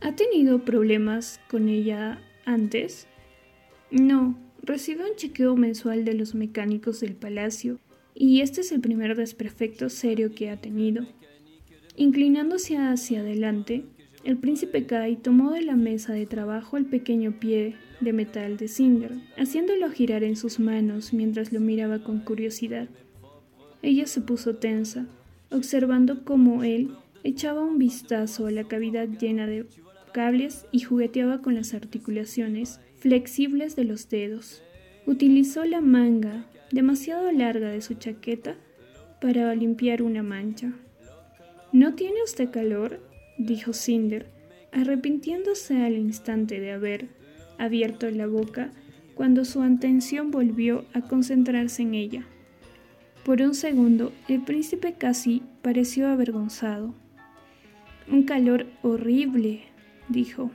¿Ha 0.00 0.16
tenido 0.16 0.64
problemas 0.64 1.40
con 1.48 1.68
ella 1.68 2.20
antes? 2.44 3.06
No, 3.92 4.36
recibe 4.62 5.08
un 5.08 5.14
chequeo 5.14 5.54
mensual 5.54 6.04
de 6.04 6.14
los 6.14 6.34
mecánicos 6.34 7.00
del 7.00 7.14
palacio 7.14 7.78
y 8.18 8.40
este 8.40 8.62
es 8.62 8.72
el 8.72 8.80
primer 8.80 9.14
desperfecto 9.14 9.90
serio 9.90 10.34
que 10.34 10.48
ha 10.48 10.56
tenido. 10.56 11.04
Inclinándose 11.96 12.78
hacia 12.78 13.20
adelante, 13.20 13.84
el 14.24 14.38
príncipe 14.38 14.86
Kai 14.86 15.16
tomó 15.16 15.52
de 15.52 15.62
la 15.62 15.76
mesa 15.76 16.14
de 16.14 16.26
trabajo 16.26 16.78
el 16.78 16.86
pequeño 16.86 17.38
pie 17.38 17.76
de 18.00 18.12
metal 18.12 18.56
de 18.56 18.68
Cinder, 18.68 19.12
haciéndolo 19.36 19.90
girar 19.90 20.24
en 20.24 20.36
sus 20.36 20.58
manos 20.58 21.12
mientras 21.12 21.52
lo 21.52 21.60
miraba 21.60 22.02
con 22.02 22.20
curiosidad. 22.20 22.88
Ella 23.82 24.06
se 24.06 24.22
puso 24.22 24.56
tensa, 24.56 25.06
observando 25.50 26.24
cómo 26.24 26.64
él 26.64 26.90
echaba 27.22 27.62
un 27.62 27.78
vistazo 27.78 28.46
a 28.46 28.50
la 28.50 28.64
cavidad 28.64 29.08
llena 29.08 29.46
de 29.46 29.66
cables 30.12 30.66
y 30.72 30.80
jugueteaba 30.80 31.42
con 31.42 31.54
las 31.54 31.74
articulaciones 31.74 32.80
flexibles 32.98 33.76
de 33.76 33.84
los 33.84 34.08
dedos. 34.08 34.62
Utilizó 35.06 35.64
la 35.64 35.80
manga 35.80 36.46
demasiado 36.70 37.30
larga 37.32 37.70
de 37.70 37.80
su 37.80 37.94
chaqueta 37.94 38.56
para 39.20 39.54
limpiar 39.54 40.02
una 40.02 40.22
mancha. 40.22 40.72
¿No 41.72 41.94
tiene 41.94 42.22
usted 42.22 42.50
calor? 42.50 43.00
dijo 43.38 43.72
Cinder, 43.72 44.26
arrepintiéndose 44.72 45.82
al 45.82 45.94
instante 45.94 46.60
de 46.60 46.72
haber 46.72 47.08
abierto 47.58 48.10
la 48.10 48.26
boca 48.26 48.70
cuando 49.14 49.44
su 49.44 49.62
atención 49.62 50.30
volvió 50.30 50.84
a 50.92 51.02
concentrarse 51.02 51.82
en 51.82 51.94
ella. 51.94 52.26
Por 53.24 53.42
un 53.42 53.54
segundo, 53.54 54.12
el 54.28 54.42
príncipe 54.42 54.92
casi 54.92 55.42
pareció 55.62 56.08
avergonzado. 56.08 56.94
Un 58.08 58.22
calor 58.22 58.66
horrible, 58.82 59.62
dijo, 60.08 60.50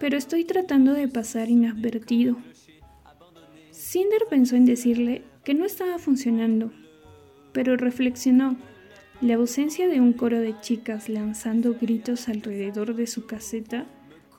pero 0.00 0.16
estoy 0.16 0.44
tratando 0.44 0.94
de 0.94 1.06
pasar 1.06 1.48
inadvertido. 1.48 2.36
Cinder 3.76 4.22
pensó 4.30 4.56
en 4.56 4.64
decirle 4.64 5.20
que 5.44 5.52
no 5.52 5.66
estaba 5.66 5.98
funcionando, 5.98 6.72
pero 7.52 7.76
reflexionó. 7.76 8.56
La 9.20 9.34
ausencia 9.34 9.86
de 9.86 10.00
un 10.00 10.14
coro 10.14 10.40
de 10.40 10.58
chicas 10.62 11.10
lanzando 11.10 11.74
gritos 11.78 12.30
alrededor 12.30 12.94
de 12.94 13.06
su 13.06 13.26
caseta 13.26 13.84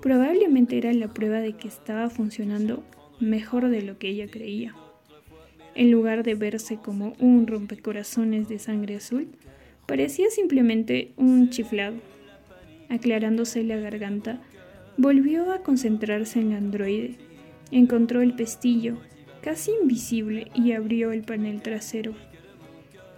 probablemente 0.02 0.80
era 0.80 0.92
la 0.92 1.14
prueba 1.14 1.40
de 1.40 1.54
que 1.54 1.68
estaba 1.68 2.10
funcionando 2.10 2.84
mejor 3.20 3.70
de 3.70 3.84
lo 3.84 4.00
que 4.00 4.10
ella 4.10 4.28
creía. 4.28 4.74
En 5.76 5.92
lugar 5.92 6.24
de 6.24 6.34
verse 6.34 6.78
como 6.78 7.14
un 7.20 7.46
rompecorazones 7.46 8.50
de 8.50 8.58
sangre 8.58 8.96
azul, 8.96 9.28
parecía 9.86 10.32
simplemente 10.32 11.14
un 11.16 11.52
chiflado. 11.52 11.98
Aclarándose 12.90 13.64
la 13.64 13.76
garganta, 13.76 14.42
volvió 14.98 15.52
a 15.52 15.62
concentrarse 15.62 16.40
en 16.40 16.54
el 16.54 16.58
androide. 16.58 17.18
Encontró 17.70 18.22
el 18.22 18.34
pestillo 18.34 18.98
casi 19.42 19.72
invisible 19.82 20.52
y 20.54 20.72
abrió 20.74 21.12
el 21.12 21.24
panel 21.24 21.62
trasero. 21.62 22.14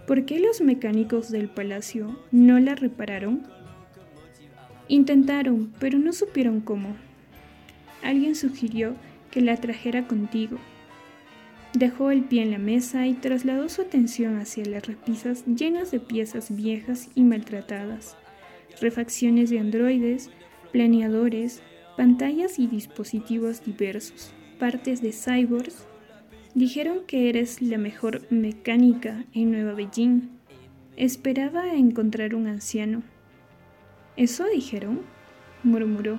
¿Por 0.06 0.24
qué 0.24 0.40
los 0.40 0.60
mecánicos 0.60 1.30
del 1.30 1.48
palacio 1.48 2.18
no 2.30 2.58
la 2.58 2.74
repararon? 2.74 3.42
Intentaron, 4.88 5.72
pero 5.78 5.98
no 5.98 6.12
supieron 6.12 6.60
cómo. 6.60 6.96
Alguien 8.02 8.34
sugirió 8.34 8.96
que 9.30 9.40
la 9.40 9.56
trajera 9.56 10.08
contigo. 10.08 10.58
Dejó 11.74 12.10
el 12.10 12.24
pie 12.24 12.42
en 12.42 12.50
la 12.50 12.58
mesa 12.58 13.06
y 13.06 13.14
trasladó 13.14 13.68
su 13.68 13.82
atención 13.82 14.38
hacia 14.38 14.64
las 14.64 14.86
repisas 14.86 15.44
llenas 15.46 15.92
de 15.92 16.00
piezas 16.00 16.54
viejas 16.54 17.08
y 17.14 17.22
maltratadas, 17.22 18.16
refacciones 18.80 19.50
de 19.50 19.60
androides, 19.60 20.30
planeadores, 20.72 21.62
pantallas 21.96 22.58
y 22.58 22.66
dispositivos 22.66 23.64
diversos, 23.64 24.32
partes 24.58 25.00
de 25.00 25.12
cyborgs. 25.12 25.86
Dijeron 26.54 27.02
que 27.06 27.28
eres 27.28 27.62
la 27.62 27.78
mejor 27.78 28.22
mecánica 28.30 29.24
en 29.32 29.52
Nueva 29.52 29.72
Beijing. 29.72 30.22
Esperaba 30.96 31.74
encontrar 31.74 32.34
un 32.34 32.48
anciano. 32.48 33.04
¿Eso 34.16 34.46
dijeron? 34.52 35.02
murmuró. 35.62 36.18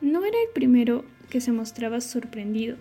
No 0.00 0.24
era 0.24 0.38
el 0.38 0.48
primero 0.54 1.04
que 1.28 1.42
se 1.42 1.52
mostraba 1.52 2.00
sorprendido. 2.00 2.78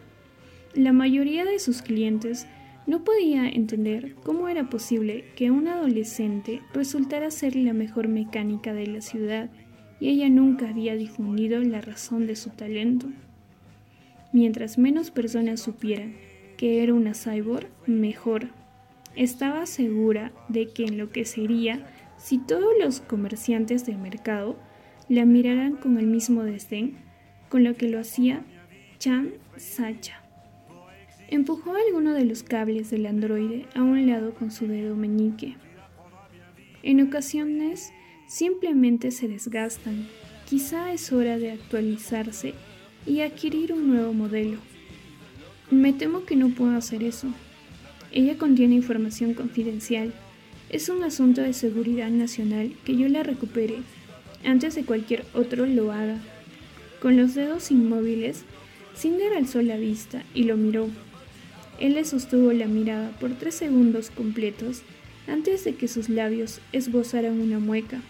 La 0.74 0.94
mayoría 0.94 1.44
de 1.44 1.60
sus 1.60 1.82
clientes 1.82 2.48
no 2.88 3.04
podía 3.04 3.50
entender 3.50 4.16
cómo 4.24 4.48
era 4.48 4.70
posible 4.70 5.26
que 5.36 5.52
un 5.52 5.68
adolescente 5.68 6.62
resultara 6.74 7.32
ser 7.32 7.58
la 7.58 7.74
mejor 7.74 8.08
mecánica 8.08 8.74
de 8.74 8.88
la 8.88 9.02
ciudad 9.02 9.50
y 10.00 10.08
ella 10.08 10.30
nunca 10.30 10.70
había 10.70 10.96
difundido 10.96 11.60
la 11.60 11.82
razón 11.82 12.28
de 12.28 12.38
su 12.38 12.52
talento. 12.52 13.08
Mientras 14.32 14.78
menos 14.78 15.12
personas 15.12 15.60
supieran 15.60 16.14
que 16.58 16.84
era 16.84 16.94
una 16.94 17.14
cyborg, 17.14 17.68
mejor. 17.86 18.50
Estaba 19.16 19.66
segura 19.66 20.32
de 20.50 20.70
que 20.70 20.86
enloquecería 20.86 21.86
si 22.18 22.38
todos 22.38 22.72
los 22.80 23.02
comerciantes 23.02 23.86
del 23.86 23.98
mercado 23.98 24.58
la 25.10 25.26
miraran 25.26 25.76
con 25.76 25.98
el 25.98 26.08
mismo 26.08 26.44
desdén 26.44 26.98
con 27.50 27.64
lo 27.64 27.76
que 27.76 27.88
lo 27.88 28.00
hacía 28.00 28.44
Chan 29.00 29.34
Sacha. 29.58 30.22
Empujó 31.28 31.74
alguno 31.76 32.14
de 32.14 32.26
los 32.26 32.44
cables 32.44 32.90
del 32.90 33.06
androide 33.06 33.66
a 33.76 33.82
un 33.82 34.08
lado 34.08 34.34
con 34.34 34.52
su 34.52 34.68
dedo 34.68 34.96
meñique. 34.96 35.56
En 36.84 37.02
ocasiones 37.02 37.92
simplemente 38.28 39.12
se 39.12 39.28
desgastan. 39.28 40.08
Quizá 40.48 40.94
es 40.94 41.12
hora 41.12 41.40
de 41.40 41.52
actualizarse 41.52 42.54
y 43.06 43.22
adquirir 43.22 43.74
un 43.74 43.88
nuevo 43.88 44.14
modelo. 44.14 44.60
Me 45.72 45.93
temo 45.93 46.25
que 46.25 46.36
no 46.36 46.50
puedo 46.50 46.75
hacer 46.75 47.03
eso. 47.03 47.27
Ella 48.12 48.38
contiene 48.38 48.75
información 48.75 49.34
confidencial. 49.34 50.13
Es 50.69 50.89
un 50.89 51.03
asunto 51.03 51.41
de 51.41 51.53
seguridad 51.53 52.10
nacional 52.10 52.74
que 52.86 52.95
yo 52.95 53.07
la 53.10 53.24
recupere 53.24 53.77
antes 54.45 54.75
de 54.75 54.86
cualquier 54.86 55.25
otro 55.34 55.65
lo 55.65 55.91
haga. 55.91 56.19
Con 57.01 57.17
los 57.17 57.34
dedos 57.34 57.72
inmóviles, 57.72 58.43
Cinder 58.95 59.34
alzó 59.34 59.62
la 59.62 59.77
vista 59.77 60.24
y 60.34 60.43
lo 60.43 60.55
miró. 60.55 60.88
Él 61.79 61.95
le 61.95 62.05
sostuvo 62.05 62.53
la 62.53 62.67
mirada 62.67 63.10
por 63.19 63.31
tres 63.31 63.55
segundos 63.55 64.10
completos 64.10 64.84
antes 65.27 65.63
de 65.63 65.75
que 65.75 65.88
sus 65.88 66.10
labios 66.10 66.62
esbozaran 66.72 67.41
una 67.41 67.60
mueca. 67.60 68.01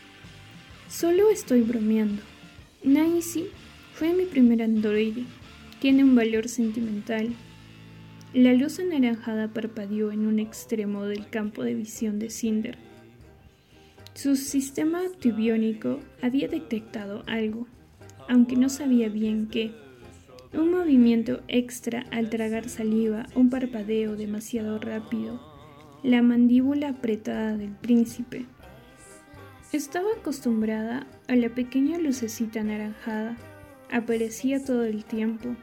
Solo 0.90 1.30
estoy 1.30 1.62
bromeando. 1.62 2.22
Nancy 2.84 3.46
fue 3.94 4.14
mi 4.14 4.26
primer 4.26 4.62
androide. 4.62 5.24
Tiene 5.80 6.04
un 6.04 6.16
valor 6.16 6.48
sentimental. 6.48 7.36
La 8.34 8.54
luz 8.54 8.80
anaranjada 8.80 9.48
parpadeó 9.48 10.12
en 10.12 10.26
un 10.26 10.40
extremo 10.40 11.06
del 11.06 11.30
campo 11.30 11.64
de 11.64 11.76
visión 11.76 12.20
de 12.20 12.30
Cinder. 12.30 12.78
Su 14.14 14.36
sistema 14.36 15.02
antibiónico 15.02 16.00
había 16.22 16.48
detectado 16.48 17.24
algo, 17.28 17.68
aunque 18.30 18.56
no 18.56 18.70
sabía 18.70 19.10
bien 19.10 19.48
qué. 19.48 19.72
Un 20.54 20.72
movimiento 20.72 21.42
extra 21.50 22.06
al 22.12 22.30
tragar 22.30 22.70
saliva, 22.70 23.26
un 23.36 23.50
parpadeo 23.50 24.16
demasiado 24.16 24.80
rápido, 24.80 25.42
la 26.02 26.22
mandíbula 26.22 26.90
apretada 26.90 27.58
del 27.58 27.72
príncipe. 27.72 28.46
Estaba 29.74 30.08
acostumbrada 30.18 31.08
a 31.28 31.36
la 31.36 31.50
pequeña 31.50 31.98
lucecita 31.98 32.62
anaranjada. 32.62 33.36
Aparecía 33.92 34.64
todo 34.64 34.84
el 34.84 35.06
tiempo. 35.06 35.56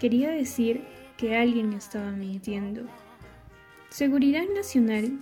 Quería 0.00 0.30
decir 0.30 0.82
que 1.16 1.36
alguien 1.36 1.72
estaba 1.72 2.10
mintiendo. 2.10 2.82
Seguridad 3.90 4.44
Nacional, 4.54 5.20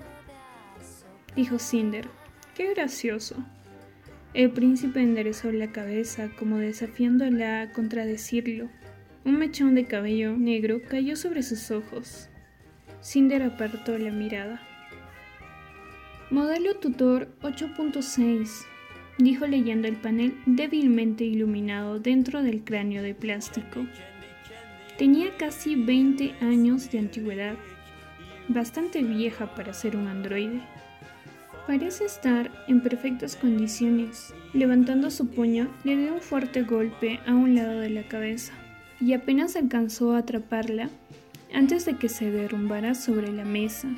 dijo 1.37 1.59
Cinder. 1.59 2.09
Qué 2.55 2.73
gracioso. 2.75 3.37
El 4.35 4.51
príncipe 4.51 5.01
enderezó 5.01 5.53
la 5.53 5.73
cabeza 5.73 6.31
como 6.39 6.57
desafiándola 6.57 7.63
a 7.63 7.73
contradecirlo. 7.73 8.71
Un 9.25 9.39
mechón 9.39 9.75
de 9.75 9.85
cabello 9.85 10.37
negro 10.37 10.81
cayó 10.89 11.17
sobre 11.17 11.43
sus 11.43 11.71
ojos. 11.71 12.29
Cinder 13.03 13.43
apartó 13.43 13.99
la 13.99 14.11
mirada. 14.11 14.61
Modelo 16.31 16.77
tutor 16.77 17.29
8.6, 17.43 18.65
dijo 19.23 19.47
leyendo 19.47 19.87
el 19.87 19.97
panel 19.97 20.35
débilmente 20.47 21.25
iluminado 21.25 22.01
dentro 22.01 22.43
del 22.43 22.65
cráneo 22.65 23.03
de 23.03 23.15
plástico. 23.15 23.87
Tenía 24.99 25.37
casi 25.37 25.77
20 25.77 26.35
años 26.41 26.91
de 26.91 26.99
antigüedad, 26.99 27.55
bastante 28.49 29.03
vieja 29.03 29.55
para 29.55 29.73
ser 29.73 29.97
un 29.97 30.09
androide. 30.09 30.61
Parece 31.67 32.05
estar 32.05 32.51
en 32.67 32.83
perfectas 32.83 33.37
condiciones. 33.37 34.35
Levantando 34.53 35.11
su 35.11 35.29
puño, 35.29 35.69
le 35.85 35.97
dio 35.97 36.15
un 36.15 36.21
fuerte 36.21 36.63
golpe 36.63 37.21
a 37.27 37.35
un 37.35 37.55
lado 37.55 37.79
de 37.79 37.91
la 37.91 38.03
cabeza 38.09 38.53
y 39.01 39.13
apenas 39.13 39.57
alcanzó 39.57 40.15
a 40.15 40.19
atraparla 40.19 40.91
antes 41.55 41.85
de 41.85 41.97
que 41.97 42.09
se 42.09 42.31
derrumbara 42.31 42.95
sobre 42.95 43.33
la 43.33 43.45
mesa. 43.45 43.89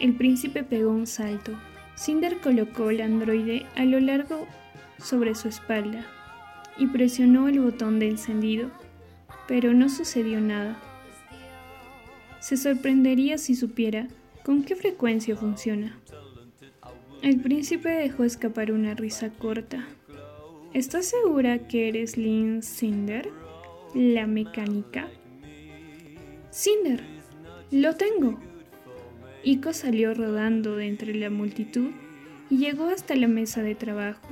El 0.00 0.14
príncipe 0.14 0.64
pegó 0.64 0.90
un 0.90 1.06
salto. 1.06 1.52
Cinder 1.94 2.38
colocó 2.38 2.88
el 2.88 3.02
androide 3.02 3.66
a 3.76 3.84
lo 3.84 4.00
largo 4.00 4.46
sobre 5.02 5.34
su 5.34 5.48
espalda 5.48 6.06
y 6.78 6.86
presionó 6.86 7.48
el 7.48 7.60
botón 7.60 7.98
de 7.98 8.08
encendido, 8.08 8.70
pero 9.48 9.74
no 9.74 9.88
sucedió 9.88 10.40
nada. 10.40 10.78
Se 12.40 12.56
sorprendería 12.56 13.38
si 13.38 13.54
supiera 13.54 14.08
con 14.44 14.62
qué 14.62 14.76
frecuencia 14.76 15.36
funciona. 15.36 15.98
El 17.22 17.40
príncipe 17.40 17.90
dejó 17.90 18.24
escapar 18.24 18.72
una 18.72 18.94
risa 18.94 19.30
corta. 19.30 19.86
¿Estás 20.72 21.06
segura 21.06 21.66
que 21.68 21.88
eres 21.88 22.16
Lynn 22.16 22.62
Cinder? 22.62 23.28
la 23.94 24.26
mecánica? 24.26 25.08
Cinder, 26.50 27.02
lo 27.70 27.94
tengo. 27.96 28.38
Ico 29.42 29.72
salió 29.72 30.14
rodando 30.14 30.76
de 30.76 30.86
entre 30.86 31.14
la 31.14 31.30
multitud 31.30 31.90
y 32.50 32.58
llegó 32.58 32.86
hasta 32.88 33.16
la 33.16 33.28
mesa 33.28 33.62
de 33.62 33.74
trabajo, 33.74 34.28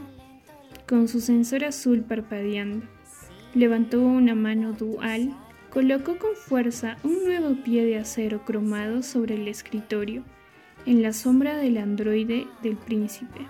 con 0.89 1.09
su 1.09 1.21
sensor 1.21 1.65
azul 1.65 2.03
parpadeando. 2.03 2.87
Levantó 3.55 4.01
una 4.01 4.35
mano 4.35 4.73
dual, 4.73 5.37
colocó 5.71 6.19
con 6.19 6.35
fuerza 6.35 6.97
un 7.03 7.25
nuevo 7.25 7.55
pie 7.63 7.85
de 7.85 7.99
acero 7.99 8.45
cromado 8.45 9.03
sobre 9.03 9.35
el 9.35 9.49
escritorio, 9.49 10.25
en 10.87 11.03
la 11.03 11.13
sombra 11.13 11.57
del 11.57 11.77
androide 11.77 12.47
del 12.63 12.77
príncipe. 12.77 13.47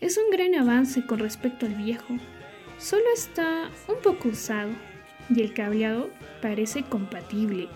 Es 0.00 0.16
un 0.18 0.30
gran 0.30 0.54
avance 0.54 1.04
con 1.06 1.18
respecto 1.18 1.66
al 1.66 1.74
viejo, 1.74 2.14
Solo 2.82 3.04
está 3.14 3.70
un 3.86 4.02
poco 4.02 4.30
usado 4.30 4.70
y 5.30 5.40
el 5.40 5.54
cableado 5.54 6.10
parece 6.40 6.82
compatible. 6.82 7.68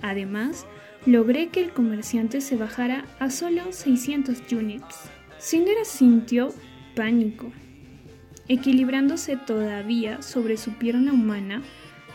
Además, 0.00 0.66
logré 1.04 1.48
que 1.48 1.60
el 1.60 1.72
comerciante 1.72 2.40
se 2.40 2.56
bajara 2.56 3.04
a 3.18 3.28
solo 3.30 3.72
600 3.72 4.40
units. 4.52 5.10
Cinder 5.40 5.84
sintió 5.84 6.54
pánico. 6.94 7.50
Equilibrándose 8.48 9.36
todavía 9.36 10.20
sobre 10.22 10.56
su 10.56 10.72
pierna 10.72 11.12
humana, 11.12 11.62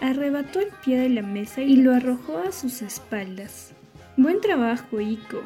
arrebató 0.01 0.59
el 0.59 0.69
pie 0.83 0.99
de 0.99 1.09
la 1.09 1.21
mesa 1.21 1.61
y 1.61 1.77
lo 1.77 1.93
arrojó 1.93 2.39
a 2.39 2.51
sus 2.51 2.81
espaldas. 2.81 3.73
Buen 4.17 4.41
trabajo, 4.41 4.99
Iko. 4.99 5.41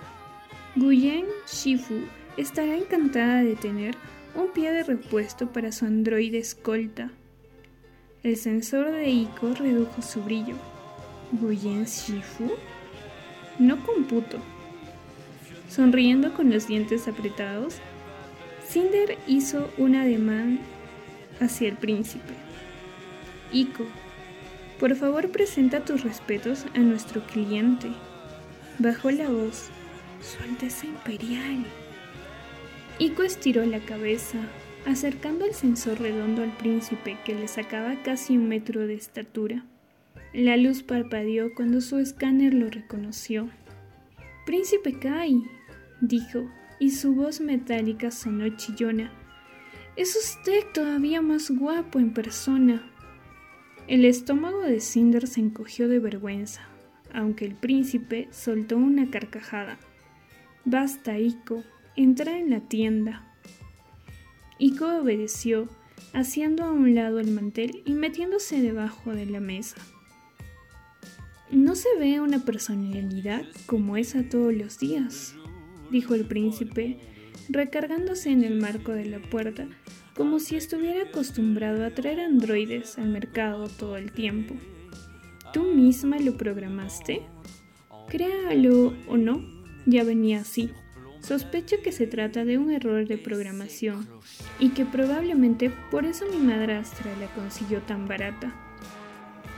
Guyen 0.76 1.26
Shifu 1.48 2.02
estará 2.38 2.76
encantada 2.76 3.44
de 3.44 3.56
tener 3.56 3.96
un 4.36 4.52
pie 4.52 4.72
de 4.72 4.84
repuesto 4.84 5.52
para 5.52 5.72
su 5.72 5.86
androide 5.86 6.38
escolta. 6.38 7.12
El 8.24 8.38
sensor 8.38 8.91
de 8.91 9.10
Ico 9.10 9.54
redujo 9.54 10.02
su 10.02 10.22
brillo. 10.24 10.56
¿Guyen 11.32 11.86
Shifu? 11.86 12.52
No 13.60 13.86
computo. 13.86 14.38
Sonriendo 15.70 16.34
con 16.34 16.50
los 16.50 16.67
dientes 16.67 17.08
apretados, 17.08 17.80
Cinder 18.71 19.17
hizo 19.27 19.69
un 19.77 19.95
ademán 19.95 20.62
hacia 21.41 21.67
el 21.67 21.75
príncipe. 21.75 22.34
Ico, 23.51 23.84
por 24.79 24.95
favor 24.95 25.29
presenta 25.29 25.84
tus 25.84 26.05
respetos 26.05 26.65
a 26.73 26.79
nuestro 26.79 27.21
cliente. 27.25 27.89
Bajó 28.79 29.12
la 29.12 29.27
voz. 29.27 29.67
Su 30.21 30.41
Alteza 30.43 30.86
Imperial. 30.86 31.65
Ico 32.97 33.23
estiró 33.23 33.65
la 33.65 33.79
cabeza, 33.79 34.38
acercando 34.86 35.43
el 35.43 35.53
sensor 35.53 35.99
redondo 35.99 36.41
al 36.41 36.55
príncipe 36.55 37.17
que 37.25 37.36
le 37.36 37.49
sacaba 37.49 38.01
casi 38.03 38.38
un 38.38 38.47
metro 38.47 38.88
de 38.88 38.93
estatura. 38.93 39.65
La 40.31 40.55
luz 40.55 40.81
parpadeó 40.81 41.53
cuando 41.55 41.81
su 41.81 41.99
escáner 41.99 42.53
lo 42.53 42.69
reconoció. 42.69 43.49
Príncipe 44.45 44.97
Kai, 44.97 45.43
dijo, 45.99 46.49
y 46.82 46.89
su 46.89 47.13
voz 47.13 47.41
metálica 47.41 48.10
sonó 48.10 48.50
chillona. 48.58 49.12
Es 49.96 50.15
usted 50.15 50.65
todavía 50.74 51.22
más 51.22 51.52
guapo 51.52 52.00
en 52.00 52.12
persona. 52.12 52.82
El 53.88 54.04
estómago 54.04 54.62
de 54.62 54.80
Cinder 54.80 55.28
se 55.28 55.41
encogió 55.41 55.88
de 55.88 56.00
vergüenza, 56.00 56.63
aunque 57.13 57.46
el 57.46 57.54
príncipe 57.54 58.30
soltó 58.32 58.78
una 58.78 59.12
carcajada. 59.12 59.78
Basta, 60.65 61.20
Ico, 61.20 61.63
entra 61.96 62.39
en 62.39 62.50
la 62.50 62.62
tienda. 62.62 63.32
Ico 64.58 64.88
obedeció, 64.88 65.70
haciendo 66.13 66.63
a 66.63 66.72
un 66.72 66.96
lado 66.96 67.20
el 67.20 67.30
mantel 67.30 67.84
y 67.86 67.94
metiéndose 67.94 68.60
debajo 68.60 69.13
de 69.13 69.28
la 69.28 69.39
mesa. 69.39 69.76
No 71.52 71.76
se 71.76 71.89
ve 72.00 72.22
una 72.22 72.39
personalidad 72.39 73.46
como 73.67 73.98
esa 73.98 74.28
todos 74.28 74.52
los 74.52 74.80
días, 74.80 75.36
dijo 75.91 76.15
el 76.15 76.25
príncipe, 76.25 76.97
recargándose 77.49 78.32
en 78.32 78.43
el 78.43 78.60
marco 78.60 78.91
de 78.91 79.06
la 79.06 79.19
puerta, 79.19 79.67
como 80.15 80.39
si 80.39 80.56
estuviera 80.56 81.10
acostumbrado 81.10 81.86
a 81.86 81.91
traer 81.91 82.19
androides 82.19 82.97
al 82.97 83.10
mercado 83.10 83.67
todo 83.67 83.97
el 83.97 84.12
tiempo. 84.12 84.56
¿Tú 85.54 85.63
misma 85.63 86.17
lo 86.19 86.38
programaste? 86.38 87.23
Créalo 88.10 88.93
o 89.08 89.17
no, 89.17 89.41
ya 89.86 90.04
venía 90.04 90.41
así. 90.41 90.71
Sospecho 91.21 91.77
que 91.84 91.91
se 91.91 92.08
trata 92.08 92.45
de 92.45 92.58
un 92.58 92.71
error 92.71 93.08
de 93.08 93.17
programación 93.17 94.08
y 94.60 94.69
que 94.69 94.86
probablemente 94.86 95.71
por 95.91 96.06
eso 96.06 96.25
mi 96.25 96.38
madrastra 96.38 97.15
la 97.17 97.27
consiguió 97.36 97.80
tan 97.82 98.08
barata. 98.08 98.54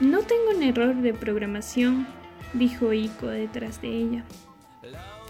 No 0.00 0.20
tengo 0.20 0.50
un 0.56 0.62
error 0.62 0.94
de 0.96 1.14
programación, 1.14 2.06
dijo 2.52 2.92
Ico 2.92 3.28
detrás 3.28 3.80
de 3.80 3.88
ella. 3.88 4.24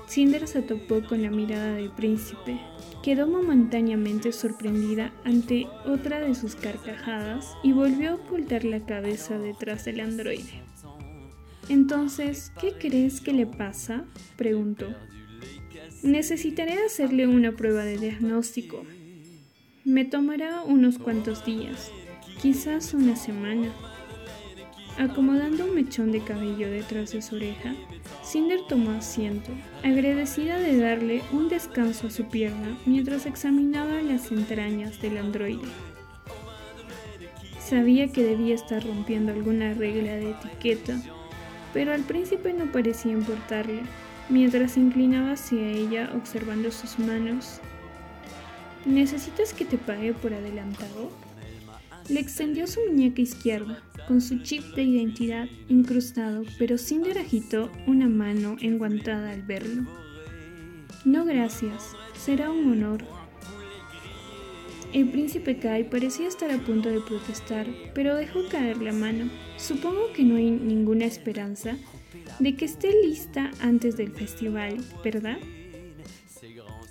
Cinder 0.06 0.46
se 0.46 0.62
topó 0.62 1.02
con 1.02 1.22
la 1.22 1.30
mirada 1.30 1.74
del 1.74 1.90
príncipe. 1.90 2.60
Quedó 3.02 3.26
momentáneamente 3.26 4.32
sorprendida 4.32 5.12
ante 5.24 5.66
otra 5.86 6.20
de 6.20 6.34
sus 6.34 6.54
carcajadas 6.54 7.54
y 7.62 7.72
volvió 7.72 8.10
a 8.10 8.14
ocultar 8.14 8.64
la 8.64 8.84
cabeza 8.84 9.38
detrás 9.38 9.84
del 9.84 10.00
androide. 10.00 10.62
Entonces, 11.68 12.52
¿qué 12.60 12.72
crees 12.72 13.20
que 13.20 13.32
le 13.32 13.46
pasa? 13.46 14.04
preguntó. 14.36 14.94
Necesitaré 16.02 16.74
hacerle 16.84 17.26
una 17.26 17.52
prueba 17.52 17.84
de 17.84 17.98
diagnóstico. 17.98 18.84
Me 19.84 20.04
tomará 20.04 20.62
unos 20.62 20.98
cuantos 20.98 21.44
días, 21.44 21.90
quizás 22.40 22.92
una 22.94 23.16
semana. 23.16 23.72
Acomodando 24.98 25.64
un 25.64 25.74
mechón 25.74 26.12
de 26.12 26.20
cabello 26.20 26.70
detrás 26.70 27.11
de 27.11 27.20
su 27.20 27.35
oreja, 27.35 27.74
Cinder 28.22 28.61
tomó 28.68 28.92
asiento, 28.92 29.50
agradecida 29.83 30.59
de 30.59 30.78
darle 30.78 31.22
un 31.33 31.48
descanso 31.48 32.07
a 32.07 32.11
su 32.11 32.26
pierna 32.26 32.78
mientras 32.87 33.26
examinaba 33.26 34.02
las 34.02 34.30
entrañas 34.30 35.02
del 35.02 35.18
androide. 35.18 35.66
Sabía 37.59 38.07
que 38.12 38.22
debía 38.22 38.54
estar 38.54 38.87
rompiendo 38.87 39.33
alguna 39.33 39.74
regla 39.74 40.12
de 40.12 40.30
etiqueta, 40.30 41.00
pero 41.72 41.92
al 41.92 42.02
príncipe 42.02 42.52
no 42.52 42.70
parecía 42.70 43.11
importarle, 43.11 43.80
mientras 44.28 44.72
se 44.72 44.80
inclinaba 44.80 45.33
hacia 45.33 45.66
ella 45.70 46.11
observando 46.14 46.70
sus 46.70 47.00
manos. 47.00 47.61
¿Necesitas 48.85 49.52
que 49.52 49.64
te 49.64 49.76
pague 49.76 50.12
por 50.12 50.35
adelantado? 50.35 51.11
Le 52.08 52.20
extendió 52.20 52.66
su 52.66 52.80
muñeca 52.88 53.22
izquierda, 53.22 53.82
con 54.06 54.20
su 54.20 54.38
chip 54.42 54.62
de 54.74 54.82
identidad 54.82 55.48
incrustado, 55.68 56.42
pero 56.58 56.76
Cinder 56.76 57.18
agitó 57.18 57.70
una 57.86 58.08
mano 58.08 58.56
enguantada 58.60 59.30
al 59.30 59.42
verlo. 59.42 59.84
No 61.04 61.24
gracias, 61.24 61.92
será 62.14 62.50
un 62.50 62.72
honor. 62.72 63.04
El 64.92 65.08
príncipe 65.08 65.58
Kai 65.58 65.88
parecía 65.90 66.28
estar 66.28 66.50
a 66.50 66.58
punto 66.58 66.88
de 66.88 67.00
protestar, 67.00 67.66
pero 67.94 68.14
dejó 68.14 68.48
caer 68.48 68.80
la 68.82 68.92
mano. 68.92 69.30
Supongo 69.56 70.12
que 70.14 70.22
no 70.22 70.36
hay 70.36 70.50
ninguna 70.50 71.06
esperanza 71.06 71.76
de 72.38 72.54
que 72.54 72.66
esté 72.66 72.92
lista 73.02 73.50
antes 73.60 73.96
del 73.96 74.12
festival, 74.12 74.76
¿verdad? 75.02 75.38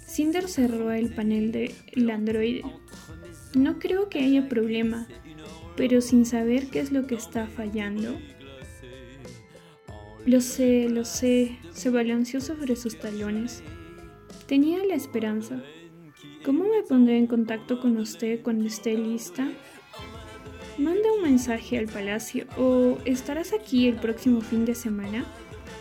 Cinder 0.07 0.47
cerró 0.47 0.91
el 0.91 1.13
panel 1.13 1.51
del 1.51 2.09
androide. 2.09 2.63
No 3.55 3.77
creo 3.77 4.09
que 4.09 4.19
haya 4.19 4.49
problema, 4.49 5.07
pero 5.75 6.01
sin 6.01 6.25
saber 6.25 6.67
qué 6.67 6.79
es 6.79 6.91
lo 6.91 7.05
que 7.05 7.15
está 7.15 7.47
fallando. 7.47 8.17
Lo 10.25 10.41
sé, 10.41 10.89
lo 10.89 11.05
sé, 11.05 11.57
se 11.71 11.89
balanceó 11.89 12.41
sobre 12.41 12.75
sus 12.75 12.97
talones. 12.97 13.61
Tenía 14.47 14.83
la 14.85 14.95
esperanza. 14.95 15.61
¿Cómo 16.43 16.63
me 16.63 16.81
pondré 16.83 17.17
en 17.17 17.27
contacto 17.27 17.79
con 17.79 17.97
usted 17.97 18.41
cuando 18.41 18.65
esté 18.65 18.97
lista? 18.97 19.51
Manda 20.77 21.13
un 21.13 21.23
mensaje 21.23 21.77
al 21.77 21.85
palacio 21.85 22.45
o 22.57 22.97
estarás 23.05 23.53
aquí 23.53 23.87
el 23.87 23.95
próximo 23.95 24.41
fin 24.41 24.65
de 24.65 24.73
semana. 24.73 25.25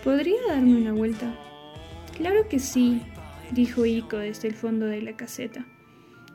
¿Podría 0.05 0.41
darme 0.47 0.77
una 0.77 0.93
vuelta? 0.93 1.35
Claro 2.17 2.49
que 2.49 2.59
sí, 2.59 3.01
dijo 3.53 3.87
Ico 3.87 4.19
desde 4.19 4.49
el 4.49 4.55
fondo 4.55 4.87
de 4.87 5.01
la 5.01 5.17
caseta. 5.17 5.67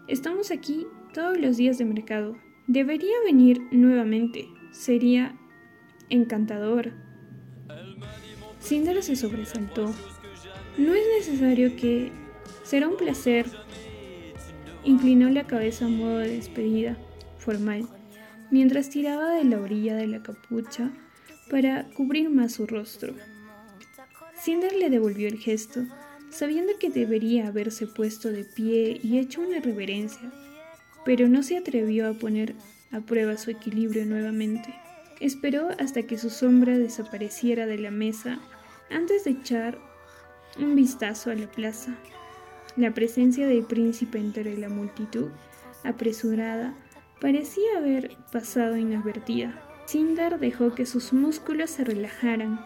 Estamos 0.08 0.52
aquí 0.52 0.88
todos 1.18 1.40
los 1.40 1.58
días 1.58 1.80
de 1.80 1.86
mercado. 1.86 2.38
Debería 2.68 3.16
venir 3.26 3.64
nuevamente. 3.72 4.48
Sería 4.70 5.36
encantador. 6.12 6.92
Cinder 8.62 9.02
se 9.02 9.16
sobresaltó. 9.16 9.92
No 10.78 10.94
es 10.94 11.04
necesario 11.18 11.76
que... 11.76 12.12
Será 12.64 12.88
un 12.88 12.98
placer. 12.98 13.48
Inclinó 14.84 15.32
la 15.32 15.48
cabeza 15.48 15.86
a 15.86 15.90
modo 15.90 16.20
de 16.20 16.36
despedida, 16.36 16.96
formal, 17.40 17.88
mientras 18.52 18.92
tiraba 18.92 19.32
de 19.32 19.44
la 19.44 19.60
orilla 19.60 19.96
de 19.96 20.06
la 20.06 20.22
capucha 20.22 20.92
para 21.50 21.90
cubrir 21.96 22.30
más 22.30 22.52
su 22.52 22.68
rostro. 22.68 23.16
Cinder 24.40 24.74
le 24.74 24.92
devolvió 24.92 25.28
el 25.28 25.40
gesto, 25.40 25.84
sabiendo 26.30 26.74
que 26.80 26.92
debería 26.92 27.48
haberse 27.48 27.88
puesto 27.88 28.30
de 28.30 28.44
pie 28.44 29.00
y 29.02 29.18
hecho 29.18 29.42
una 29.42 29.60
reverencia, 29.60 30.32
pero 31.06 31.28
no 31.28 31.44
se 31.44 31.58
atrevió 31.58 32.10
a 32.10 32.14
poner 32.14 32.56
a 32.92 33.02
prueba 33.02 33.38
su 33.38 33.52
equilibrio 33.52 34.06
nuevamente. 34.06 34.74
Esperó 35.20 35.70
hasta 35.80 36.04
que 36.04 36.18
su 36.18 36.30
sombra 36.30 36.78
desapareciera 36.78 37.66
de 37.66 37.78
la 37.78 37.92
mesa 37.92 38.40
antes 38.90 39.24
de 39.24 39.32
echar 39.32 39.80
un 40.60 40.76
vistazo 40.76 41.32
a 41.32 41.36
la 41.36 41.48
plaza. 41.48 41.96
La 42.76 42.94
presencia 42.94 43.48
del 43.48 43.64
príncipe 43.64 44.20
entre 44.20 44.58
la 44.58 44.70
multitud, 44.70 45.30
apresurada, 45.84 46.76
parecía 47.20 47.78
haber 47.78 48.16
pasado 48.32 48.78
inadvertida. 48.78 49.60
Sindar 49.86 50.40
dejó 50.40 50.76
que 50.76 50.86
sus 50.86 51.14
músculos 51.14 51.72
se 51.72 51.84
relajaran. 51.84 52.60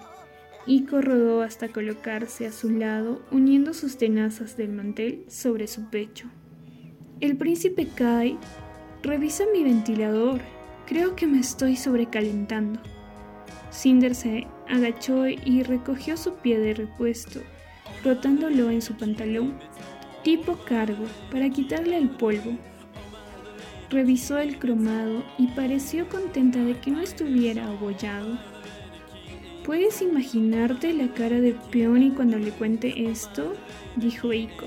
Ico 0.66 1.02
rodó 1.02 1.42
hasta 1.42 1.70
colocarse 1.70 2.46
a 2.46 2.52
su 2.52 2.70
lado, 2.70 3.22
uniendo 3.32 3.74
sus 3.74 3.98
tenazas 3.98 4.58
del 4.58 4.70
mantel 4.70 5.24
sobre 5.28 5.68
su 5.68 5.90
pecho. 5.90 6.28
El 7.22 7.38
príncipe 7.38 7.88
cae. 7.88 8.36
Revisa 9.04 9.44
mi 9.54 9.64
ventilador. 9.64 10.42
Creo 10.88 11.16
que 11.16 11.28
me 11.28 11.40
estoy 11.40 11.76
sobrecalentando. 11.76 12.80
Cinder 13.70 14.16
se 14.16 14.48
agachó 14.68 15.28
y 15.28 15.62
recogió 15.62 16.18
su 16.18 16.34
pie 16.34 16.58
de 16.58 16.74
repuesto, 16.74 17.40
rotándolo 18.04 18.72
en 18.72 18.82
su 18.82 18.98
pantalón, 18.98 19.54
tipo 20.24 20.58
cargo, 20.66 21.06
para 21.32 21.48
quitarle 21.52 21.96
el 21.96 22.10
polvo. 22.10 22.58
Revisó 23.92 24.40
el 24.40 24.58
cromado 24.58 25.24
y 25.38 25.46
pareció 25.50 26.10
contenta 26.10 26.64
de 26.64 26.80
que 26.80 26.90
no 26.90 27.02
estuviera 27.02 27.68
abollado. 27.68 28.40
¿Puedes 29.64 30.02
imaginarte 30.02 30.92
la 30.92 31.14
cara 31.14 31.40
de 31.40 31.54
Peony 31.72 32.16
cuando 32.16 32.40
le 32.40 32.50
cuente 32.50 33.12
esto? 33.12 33.54
dijo 33.96 34.32
Eiko. 34.32 34.66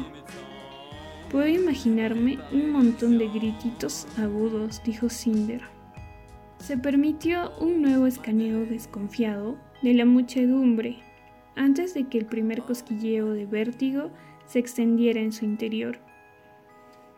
Puedo 1.34 1.48
imaginarme 1.48 2.38
un 2.52 2.70
montón 2.70 3.18
de 3.18 3.26
grititos 3.26 4.06
agudos, 4.18 4.80
dijo 4.84 5.08
Cinder. 5.08 5.62
Se 6.60 6.78
permitió 6.78 7.50
un 7.58 7.82
nuevo 7.82 8.06
escaneo 8.06 8.64
desconfiado 8.64 9.58
de 9.82 9.94
la 9.94 10.04
muchedumbre 10.04 10.98
antes 11.56 11.92
de 11.92 12.04
que 12.04 12.18
el 12.18 12.26
primer 12.26 12.62
cosquilleo 12.62 13.32
de 13.32 13.46
vértigo 13.46 14.12
se 14.46 14.60
extendiera 14.60 15.18
en 15.18 15.32
su 15.32 15.44
interior. 15.44 15.98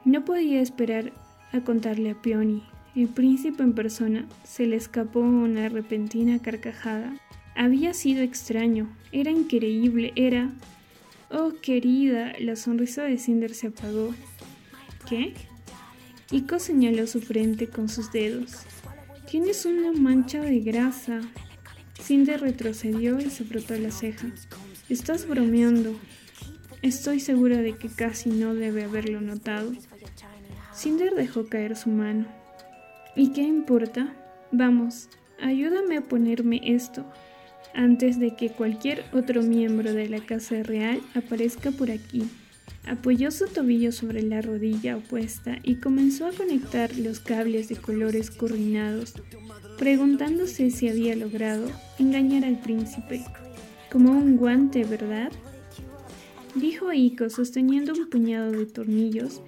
No 0.06 0.24
podía 0.24 0.62
esperar 0.62 1.12
a 1.52 1.60
contarle 1.60 2.12
a 2.12 2.14
Peony. 2.14 2.62
El 2.94 3.08
príncipe 3.08 3.62
en 3.62 3.74
persona 3.74 4.24
se 4.44 4.66
le 4.66 4.76
escapó 4.76 5.20
una 5.20 5.68
repentina 5.68 6.38
carcajada. 6.38 7.12
Había 7.54 7.92
sido 7.92 8.22
extraño, 8.22 8.88
era 9.12 9.30
increíble, 9.30 10.14
era 10.16 10.48
Oh, 11.38 11.52
querida, 11.60 12.32
la 12.40 12.56
sonrisa 12.56 13.02
de 13.02 13.18
Cinder 13.18 13.52
se 13.52 13.66
apagó. 13.66 14.14
¿Qué? 15.06 15.34
Ico 16.30 16.58
señaló 16.58 17.06
su 17.06 17.20
frente 17.20 17.66
con 17.66 17.90
sus 17.90 18.10
dedos. 18.10 18.52
Tienes 19.30 19.66
una 19.66 19.92
mancha 19.92 20.40
de 20.40 20.60
grasa. 20.60 21.20
Cinder 22.00 22.40
retrocedió 22.40 23.20
y 23.20 23.28
se 23.28 23.44
frotó 23.44 23.76
la 23.76 23.90
ceja. 23.90 24.28
Estás 24.88 25.28
bromeando. 25.28 25.94
Estoy 26.80 27.20
segura 27.20 27.58
de 27.58 27.76
que 27.76 27.90
casi 27.90 28.30
no 28.30 28.54
debe 28.54 28.84
haberlo 28.84 29.20
notado. 29.20 29.72
Cinder 30.74 31.14
dejó 31.14 31.48
caer 31.50 31.76
su 31.76 31.90
mano. 31.90 32.26
¿Y 33.14 33.32
qué 33.32 33.42
importa? 33.42 34.16
Vamos, 34.52 35.10
ayúdame 35.38 35.98
a 35.98 36.00
ponerme 36.00 36.62
esto 36.64 37.04
antes 37.76 38.18
de 38.18 38.34
que 38.34 38.50
cualquier 38.50 39.04
otro 39.12 39.42
miembro 39.42 39.92
de 39.92 40.08
la 40.08 40.20
Casa 40.20 40.62
Real 40.62 41.00
aparezca 41.14 41.70
por 41.70 41.90
aquí. 41.90 42.24
Apoyó 42.86 43.30
su 43.30 43.46
tobillo 43.46 43.92
sobre 43.92 44.22
la 44.22 44.40
rodilla 44.40 44.96
opuesta 44.96 45.58
y 45.62 45.76
comenzó 45.76 46.26
a 46.26 46.32
conectar 46.32 46.96
los 46.96 47.20
cables 47.20 47.68
de 47.68 47.76
colores 47.76 48.30
coordinados, 48.30 49.14
preguntándose 49.76 50.70
si 50.70 50.88
había 50.88 51.14
logrado 51.16 51.66
engañar 51.98 52.44
al 52.44 52.58
príncipe. 52.60 53.24
Como 53.90 54.12
un 54.12 54.36
guante, 54.36 54.84
¿verdad? 54.84 55.30
Dijo 56.54 56.92
Iko 56.92 57.28
sosteniendo 57.28 57.92
un 57.92 58.08
puñado 58.08 58.52
de 58.52 58.64
tornillos, 58.64 59.42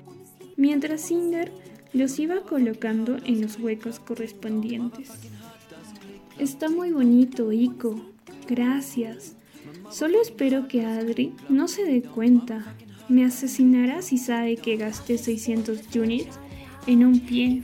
mientras 0.57 1.07
Cinder 1.07 1.51
los 1.95 2.19
iba 2.19 2.43
colocando 2.43 3.17
en 3.25 3.41
los 3.41 3.59
huecos 3.59 3.99
correspondientes. 3.99 5.11
Está 6.39 6.69
muy 6.69 6.93
bonito, 6.93 7.51
Iko, 7.51 8.01
Gracias. 8.49 9.37
Solo 9.91 10.23
espero 10.23 10.69
que 10.69 10.87
Adri 10.87 11.35
no 11.51 11.69
se 11.69 11.85
dé 11.85 12.01
cuenta. 12.01 12.75
Me 13.11 13.25
asesinará 13.27 14.01
si 14.01 14.17
sabe 14.17 14.57
que 14.57 14.77
gasté 14.77 15.19
600 15.19 15.95
units 15.95 16.39
en 16.87 17.05
un 17.05 17.21
pie. 17.21 17.63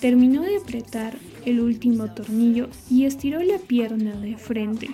Terminó 0.00 0.42
de 0.42 0.56
apretar 0.56 1.16
el 1.44 1.60
último 1.60 2.12
tornillo 2.12 2.68
y 2.90 3.04
estiró 3.04 3.40
la 3.44 3.58
pierna 3.58 4.18
de 4.20 4.36
frente, 4.36 4.90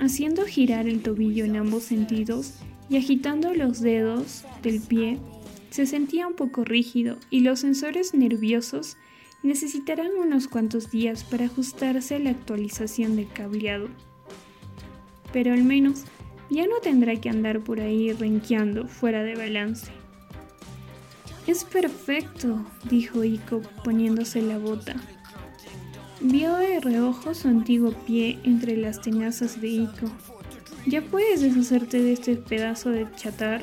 haciendo 0.00 0.46
girar 0.46 0.88
el 0.88 1.02
tobillo 1.02 1.44
en 1.44 1.56
ambos 1.56 1.82
sentidos 1.82 2.54
y 2.88 2.96
agitando 2.96 3.52
los 3.52 3.80
dedos 3.80 4.44
del 4.62 4.80
pie. 4.80 5.18
Se 5.68 5.84
sentía 5.84 6.26
un 6.26 6.34
poco 6.34 6.64
rígido 6.64 7.18
y 7.28 7.40
los 7.40 7.60
sensores 7.60 8.14
nerviosos 8.14 8.96
necesitarán 9.42 10.12
unos 10.18 10.48
cuantos 10.48 10.90
días 10.90 11.22
para 11.22 11.44
ajustarse 11.44 12.14
a 12.14 12.18
la 12.18 12.30
actualización 12.30 13.16
del 13.16 13.28
cableado 13.30 13.88
pero 15.32 15.52
al 15.52 15.64
menos 15.64 16.04
ya 16.50 16.66
no 16.66 16.78
tendrá 16.82 17.16
que 17.16 17.28
andar 17.28 17.60
por 17.60 17.80
ahí 17.80 18.12
renqueando 18.12 18.86
fuera 18.86 19.22
de 19.22 19.34
balance. 19.34 19.90
Es 21.46 21.64
perfecto, 21.64 22.64
dijo 22.90 23.24
Iko 23.24 23.62
poniéndose 23.84 24.42
la 24.42 24.58
bota. 24.58 24.96
Vio 26.20 26.56
de 26.56 26.80
reojo 26.80 27.32
su 27.34 27.48
antiguo 27.48 27.92
pie 27.92 28.38
entre 28.44 28.76
las 28.76 29.00
tenazas 29.00 29.60
de 29.60 29.68
Iko. 29.68 30.10
¿Ya 30.86 31.02
puedes 31.02 31.40
deshacerte 31.40 32.02
de 32.02 32.12
este 32.12 32.36
pedazo 32.36 32.90
de 32.90 33.06
chatar? 33.16 33.62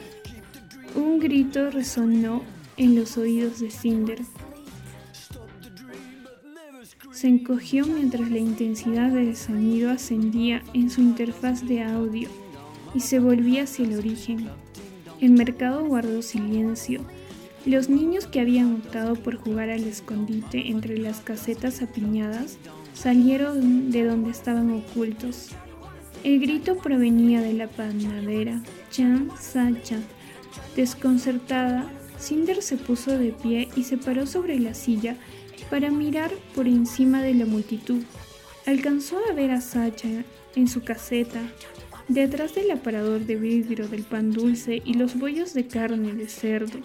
Un 0.95 1.19
grito 1.19 1.69
resonó 1.69 2.43
en 2.78 2.95
los 2.95 3.17
oídos 3.17 3.60
de 3.60 3.69
Cinder, 3.71 4.21
se 7.15 7.30
encogió 7.30 7.86
mientras 7.88 8.30
la 8.30 8.39
intensidad 8.39 9.10
del 9.10 9.38
sonido 9.38 9.89
ascendía 9.89 10.62
en 10.73 10.89
su 10.89 10.99
interfaz 10.99 11.65
de 11.65 11.82
audio 11.82 12.28
y 12.93 12.99
se 12.99 13.19
volvía 13.19 13.63
hacia 13.63 13.86
el 13.86 13.97
origen. 13.97 14.49
El 15.21 15.32
mercado 15.32 15.86
guardó 15.86 16.21
silencio. 16.21 16.99
Los 17.65 17.88
niños 17.88 18.28
que 18.28 18.41
habían 18.41 18.75
optado 18.75 19.15
por 19.15 19.38
jugar 19.38 19.69
al 19.69 19.86
escondite 19.86 20.69
entre 20.69 20.97
las 20.97 21.21
casetas 21.21 21.82
apiñadas 21.82 22.58
salieron 22.93 23.91
de 23.91 24.04
donde 24.04 24.32
estaban 24.32 24.69
ocultos. 24.71 25.51
El 26.25 26.41
grito 26.41 26.75
provenía 26.75 27.39
de 27.39 27.54
la 27.54 27.67
panadera, 27.67 28.62
Chan 28.91 29.30
Sacha. 29.39 29.99
Desconcertada, 30.75 31.89
Cinder 32.19 32.62
se 32.62 32.75
puso 32.75 33.17
de 33.17 33.32
pie 33.32 33.69
y 33.78 33.84
se 33.84 33.97
paró 33.97 34.28
sobre 34.28 34.60
la 34.60 34.73
silla 34.73 35.15
para 35.70 35.91
mirar 35.91 36.32
por 36.54 36.68
encima 36.68 37.22
de 37.22 37.34
la 37.34 37.46
multitud. 37.46 38.02
Alcanzó 38.65 39.18
a 39.30 39.34
ver 39.34 39.52
a 39.52 39.62
Sacha 39.62 40.24
en 40.56 40.68
su 40.68 40.84
caseta, 40.84 41.41
detrás 42.08 42.56
del 42.56 42.72
aparador 42.72 43.22
de 43.22 43.36
vidrio 43.36 43.88
del 43.88 44.04
pan 44.04 44.32
dulce 44.32 44.82
y 44.84 44.94
los 44.94 45.18
bollos 45.18 45.54
de 45.54 45.68
carne 45.68 46.13
de 46.13 46.28
cerdo, 46.28 46.80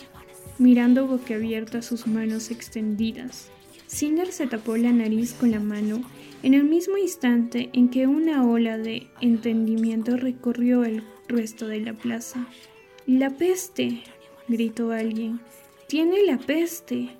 mirando 0.58 1.06
boquiabierta 1.06 1.82
sus 1.82 2.06
manos 2.06 2.50
extendidas. 2.50 3.48
Cinder 3.86 4.30
se 4.30 4.46
tapó 4.46 4.76
la 4.76 4.92
nariz 4.92 5.34
con 5.34 5.50
la 5.50 5.60
mano 5.60 6.02
en 6.42 6.54
el 6.54 6.64
mismo 6.64 6.96
instante 6.96 7.70
en 7.72 7.88
que 7.88 8.06
una 8.06 8.46
ola 8.46 8.78
de 8.78 9.08
entendimiento 9.20 10.16
recorrió 10.16 10.84
el 10.84 11.02
resto 11.28 11.66
de 11.66 11.80
la 11.80 11.92
plaza. 11.92 12.46
La 13.06 13.30
peste, 13.30 14.02
gritó 14.48 14.92
alguien. 14.92 15.40
Tiene 15.86 16.22
la 16.24 16.38
peste. 16.38 17.10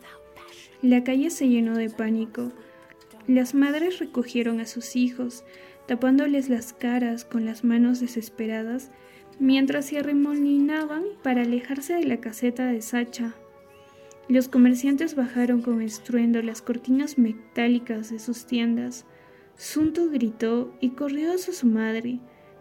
La 0.82 1.04
calle 1.04 1.30
se 1.30 1.48
llenó 1.48 1.76
de 1.76 1.90
pánico. 1.90 2.52
Las 3.26 3.54
madres 3.54 3.98
recogieron 3.98 4.60
a 4.60 4.66
sus 4.66 4.96
hijos, 4.96 5.44
tapándoles 5.86 6.48
las 6.48 6.72
caras 6.72 7.24
con 7.24 7.44
las 7.44 7.64
manos 7.64 8.00
desesperadas, 8.00 8.90
mientras 9.38 9.86
se 9.86 9.98
arremolinaban 9.98 11.04
para 11.22 11.42
alejarse 11.42 11.94
de 11.94 12.04
la 12.04 12.18
caseta 12.18 12.66
de 12.66 12.80
Sacha. 12.80 13.34
Los 14.28 14.48
comerciantes 14.48 15.16
bajaron 15.16 15.60
con 15.60 15.82
estruendo 15.82 16.40
las 16.40 16.62
cortinas 16.62 17.18
metálicas 17.18 18.10
de 18.10 18.18
sus 18.18 18.46
tiendas. 18.46 19.04
Sunto 19.56 20.08
gritó 20.08 20.72
y 20.80 20.90
corrió 20.90 21.34
hacia 21.34 21.52
su 21.52 21.66
madre, 21.66 22.20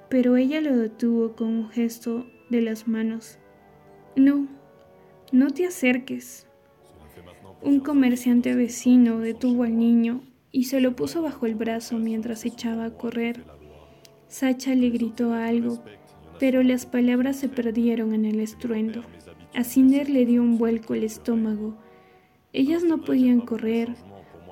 pero 0.09 0.35
ella 0.35 0.59
lo 0.59 0.75
detuvo 0.75 1.35
con 1.35 1.47
un 1.47 1.69
gesto 1.69 2.25
de 2.49 2.61
las 2.61 2.87
manos. 2.87 3.37
No, 4.15 4.47
no 5.31 5.51
te 5.51 5.65
acerques, 5.65 6.47
un 7.61 7.81
comerciante 7.81 8.55
vecino 8.55 9.19
detuvo 9.19 9.63
al 9.63 9.77
niño 9.77 10.21
y 10.51 10.65
se 10.65 10.79
lo 10.79 10.95
puso 10.95 11.21
bajo 11.21 11.45
el 11.45 11.55
brazo 11.55 11.97
mientras 11.97 12.45
echaba 12.45 12.85
a 12.85 12.91
correr. 12.91 13.43
Sacha 14.27 14.73
le 14.75 14.89
gritó 14.89 15.33
algo, 15.33 15.83
pero 16.39 16.63
las 16.63 16.85
palabras 16.85 17.35
se 17.37 17.49
perdieron 17.49 18.13
en 18.13 18.25
el 18.25 18.39
estruendo. 18.39 19.03
A 19.53 19.63
Cinder 19.63 20.09
le 20.09 20.25
dio 20.25 20.41
un 20.41 20.57
vuelco 20.57 20.93
el 20.93 21.03
estómago. 21.03 21.75
Ellas 22.53 22.83
no 22.83 23.01
podían 23.01 23.41
correr, 23.41 23.95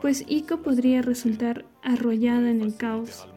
pues 0.01 0.25
Iko 0.27 0.61
podría 0.61 1.01
resultar 1.01 1.65
arrollada 1.83 2.49
en 2.51 2.61
el 2.61 2.75
caos. 2.75 3.27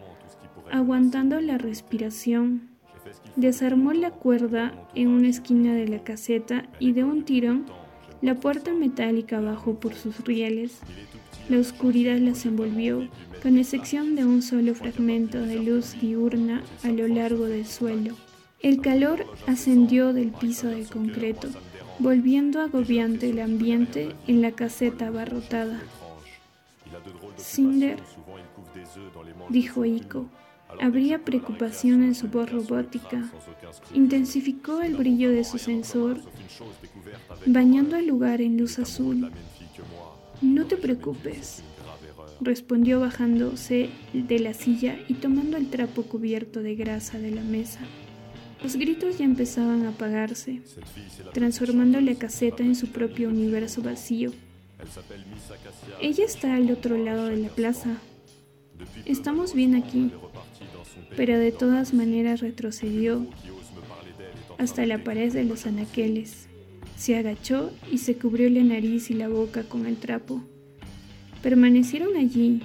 Aguantando 0.70 1.40
la 1.40 1.58
respiración, 1.58 2.70
desarmó 3.36 3.92
la 3.92 4.10
cuerda 4.10 4.88
en 4.94 5.08
una 5.08 5.28
esquina 5.28 5.74
de 5.74 5.88
la 5.88 6.02
caseta 6.02 6.68
y 6.78 6.92
de 6.92 7.04
un 7.04 7.24
tirón 7.24 7.66
la 8.22 8.34
puerta 8.34 8.72
metálica 8.72 9.40
bajó 9.40 9.74
por 9.74 9.94
sus 9.94 10.24
rieles. 10.24 10.80
La 11.48 11.58
oscuridad 11.58 12.18
las 12.18 12.44
envolvió, 12.44 13.08
con 13.42 13.58
excepción 13.58 14.14
de 14.14 14.24
un 14.24 14.42
solo 14.42 14.74
fragmento 14.74 15.40
de 15.40 15.56
luz 15.56 15.98
diurna 16.00 16.62
a 16.82 16.88
lo 16.88 17.08
largo 17.08 17.46
del 17.46 17.66
suelo. 17.66 18.14
El 18.60 18.82
calor 18.82 19.24
ascendió 19.46 20.12
del 20.12 20.32
piso 20.32 20.68
de 20.68 20.84
concreto, 20.84 21.48
volviendo 21.98 22.60
agobiante 22.60 23.30
el 23.30 23.40
ambiente 23.40 24.14
en 24.26 24.42
la 24.42 24.52
caseta 24.52 25.06
abarrotada. 25.06 25.80
Cinder, 27.38 27.98
dijo 29.48 29.86
Ico, 29.86 30.26
habría 30.78 31.24
preocupación 31.24 32.02
en 32.02 32.14
su 32.14 32.28
voz 32.28 32.50
robótica. 32.50 33.24
Intensificó 33.94 34.82
el 34.82 34.94
brillo 34.94 35.30
de 35.30 35.44
su 35.44 35.56
sensor 35.56 36.20
bañando 37.46 37.96
el 37.96 38.06
lugar 38.06 38.40
en 38.40 38.58
luz 38.58 38.78
azul. 38.78 39.30
No 40.40 40.66
te 40.66 40.76
preocupes, 40.76 41.62
respondió 42.40 43.00
bajándose 43.00 43.90
de 44.12 44.38
la 44.38 44.54
silla 44.54 44.98
y 45.08 45.14
tomando 45.14 45.56
el 45.56 45.68
trapo 45.68 46.02
cubierto 46.02 46.62
de 46.62 46.74
grasa 46.74 47.18
de 47.18 47.30
la 47.30 47.42
mesa. 47.42 47.80
Los 48.62 48.76
gritos 48.76 49.18
ya 49.18 49.24
empezaban 49.24 49.86
a 49.86 49.90
apagarse, 49.90 50.60
transformando 51.32 52.00
la 52.00 52.14
caseta 52.14 52.62
en 52.62 52.74
su 52.74 52.88
propio 52.88 53.28
universo 53.28 53.82
vacío. 53.82 54.32
Ella 56.00 56.24
está 56.24 56.54
al 56.56 56.70
otro 56.70 56.98
lado 56.98 57.26
de 57.26 57.38
la 57.38 57.48
plaza. 57.48 57.96
Estamos 59.06 59.54
bien 59.54 59.74
aquí, 59.74 60.10
pero 61.16 61.38
de 61.38 61.52
todas 61.52 61.94
maneras 61.94 62.40
retrocedió 62.40 63.26
hasta 64.58 64.84
la 64.84 64.98
pared 64.98 65.32
de 65.32 65.44
los 65.44 65.66
anaqueles. 65.66 66.49
Se 67.00 67.16
agachó 67.16 67.72
y 67.90 67.96
se 67.96 68.18
cubrió 68.18 68.50
la 68.50 68.62
nariz 68.62 69.08
y 69.10 69.14
la 69.14 69.30
boca 69.30 69.64
con 69.64 69.86
el 69.86 69.96
trapo. 69.96 70.44
Permanecieron 71.42 72.14
allí. 72.14 72.60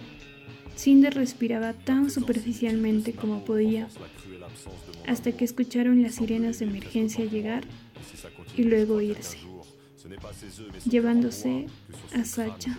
Cinder 0.76 1.14
respiraba 1.14 1.72
tan 1.72 2.12
superficialmente 2.12 3.14
como 3.14 3.46
podía, 3.46 3.88
hasta 5.08 5.32
que 5.32 5.46
escucharon 5.46 6.04
las 6.04 6.16
sirenas 6.16 6.60
de 6.60 6.66
emergencia 6.66 7.24
llegar 7.24 7.64
y 8.58 8.64
luego 8.64 9.00
irse, 9.00 9.38
llevándose 10.84 11.68
a 12.14 12.26
Sacha. 12.26 12.78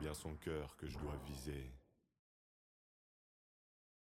Bien 0.00 0.12
que. 0.44 1.81